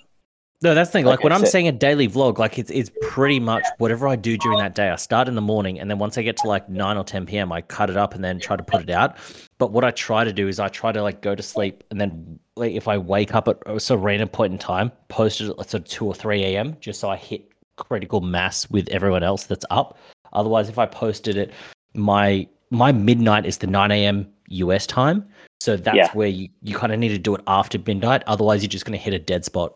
[0.62, 1.04] No, that's the thing.
[1.06, 4.06] Like Okay, when I'm so- saying a daily vlog, like it's it's pretty much whatever
[4.06, 4.90] I do during that day.
[4.90, 7.24] I start in the morning, and then once I get to like nine or 10
[7.24, 9.16] p.m., I cut it up and then try to put it out.
[9.58, 11.98] But what I try to do is I try to like go to sleep, and
[11.98, 15.70] then like if I wake up at a random point in time, post it at
[15.70, 16.76] sort of two or three a.m.
[16.80, 19.96] just so I hit critical mass with everyone else that's up.
[20.34, 21.52] Otherwise, if I posted it,
[21.94, 24.28] my my midnight is the 9 a.m.
[24.50, 25.26] US time.
[25.60, 26.12] So that's Yeah.
[26.12, 28.22] where you, you kind of need to do it after midnight.
[28.28, 29.74] Otherwise, you're just going to hit a dead spot.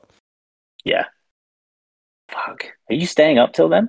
[0.85, 1.07] Yeah.
[2.29, 2.67] Fuck.
[2.91, 3.89] Are you staying up till then?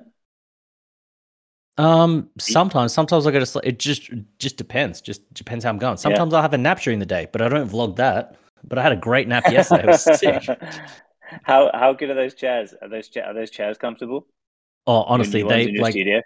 [1.78, 3.66] Um, sometimes, sometimes I go to sleep.
[3.66, 5.00] It just just depends.
[5.00, 5.98] Just depends how I'm going.
[5.98, 8.36] Sometimes I'll have a nap during the day, but I don't vlog that.
[8.64, 9.82] But I had a great nap yesterday.
[9.82, 10.42] It was sick.
[11.42, 12.74] how how good are those chairs?
[12.80, 14.26] Are those cha- are those chairs comfortable?
[14.86, 16.22] Oh, honestly, ones they like studio?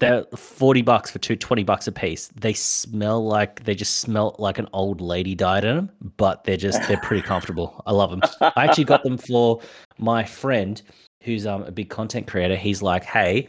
[0.00, 2.28] They're forty bucks for two, 20 bucks a piece.
[2.28, 6.56] They smell like they just smell like an old lady died in them, but they're
[6.56, 7.82] just they're pretty comfortable.
[7.86, 8.22] I love them.
[8.40, 9.60] I actually got them for
[9.98, 10.80] my friend
[11.22, 12.56] who's um a big content creator.
[12.56, 13.48] He's like, hey,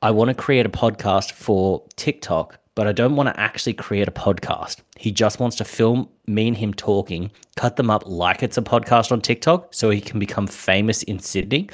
[0.00, 4.06] I want to create a podcast for TikTok, but I don't want to actually create
[4.06, 4.82] a podcast.
[4.96, 8.62] He just wants to film me and him talking, cut them up like it's a
[8.62, 11.68] podcast on TikTok so he can become famous in Sydney.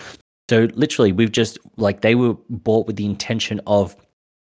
[0.49, 3.97] So literally we've just like they were bought with the intention of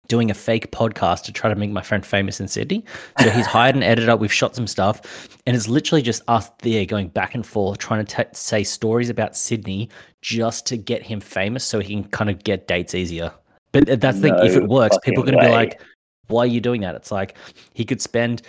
[0.08, 2.84] doing a fake podcast to try to make my friend famous in Sydney.
[3.20, 4.16] So he's hired an editor.
[4.16, 8.06] We've shot some stuff, and it's literally just us there going back and forth, trying
[8.06, 9.90] to t- say stories about Sydney
[10.22, 13.34] just to get him famous, so he can kind of get dates easier.
[13.72, 14.36] But that's the thing.
[14.46, 15.82] If it works, people are going to be like,
[16.28, 17.38] "Why are you doing that?" It's like
[17.74, 18.42] he could spend.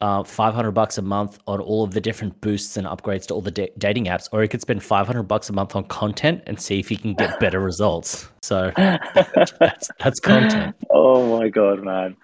[0.00, 3.40] Uh, 500 bucks a month on all of the different boosts and upgrades to all
[3.40, 6.60] the da- dating apps, or he could spend 500 bucks a month on content and
[6.60, 8.28] see if he can get better results.
[8.42, 10.76] So that's that's content.
[10.90, 12.16] oh my god, man!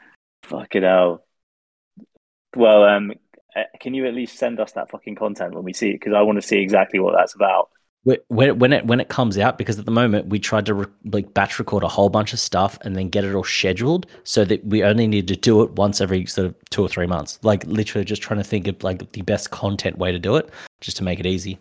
[0.42, 1.24] Fucking hell.
[2.56, 3.12] Well, um,
[3.56, 6.00] uh, can you at least send us that fucking content when we see it?
[6.00, 7.70] Because I want to see exactly what that's about.
[8.06, 10.74] Wh- when when it when it comes out because at the moment we tried to
[10.74, 14.06] re- like batch record a whole bunch of stuff and then get it all scheduled
[14.24, 17.06] so that we only need to do it once every sort of two or three
[17.06, 20.36] months like literally just trying to think of like the best content way to do
[20.36, 20.48] it
[20.80, 21.58] just to make it easy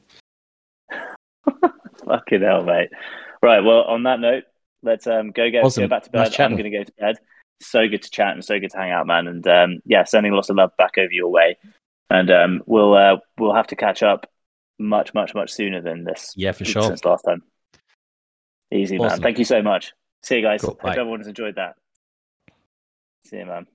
[2.05, 2.89] Fucking hell, mate.
[3.41, 3.63] Right.
[3.63, 4.43] Well, on that note,
[4.83, 5.83] let's um go get Awesome.
[5.83, 6.45] go back to Nice bed.
[6.45, 7.17] I'm going to go to bed.
[7.61, 9.27] So good to chat and so good to hang out, man.
[9.27, 11.57] And um, yeah, sending lots of love back over your way.
[12.09, 14.25] And um, we'll uh, we'll have to catch up
[14.80, 16.34] much, much, much sooner than this.
[16.36, 17.43] yeah for sure Since last time.
[18.71, 19.19] Easy, man.
[19.19, 19.93] Thank you so much.
[20.23, 20.61] See you guys.
[20.61, 20.71] Cool.
[20.71, 20.91] Hope Bye.
[20.91, 21.73] everyone's enjoyed that.
[23.25, 23.65] See you, man.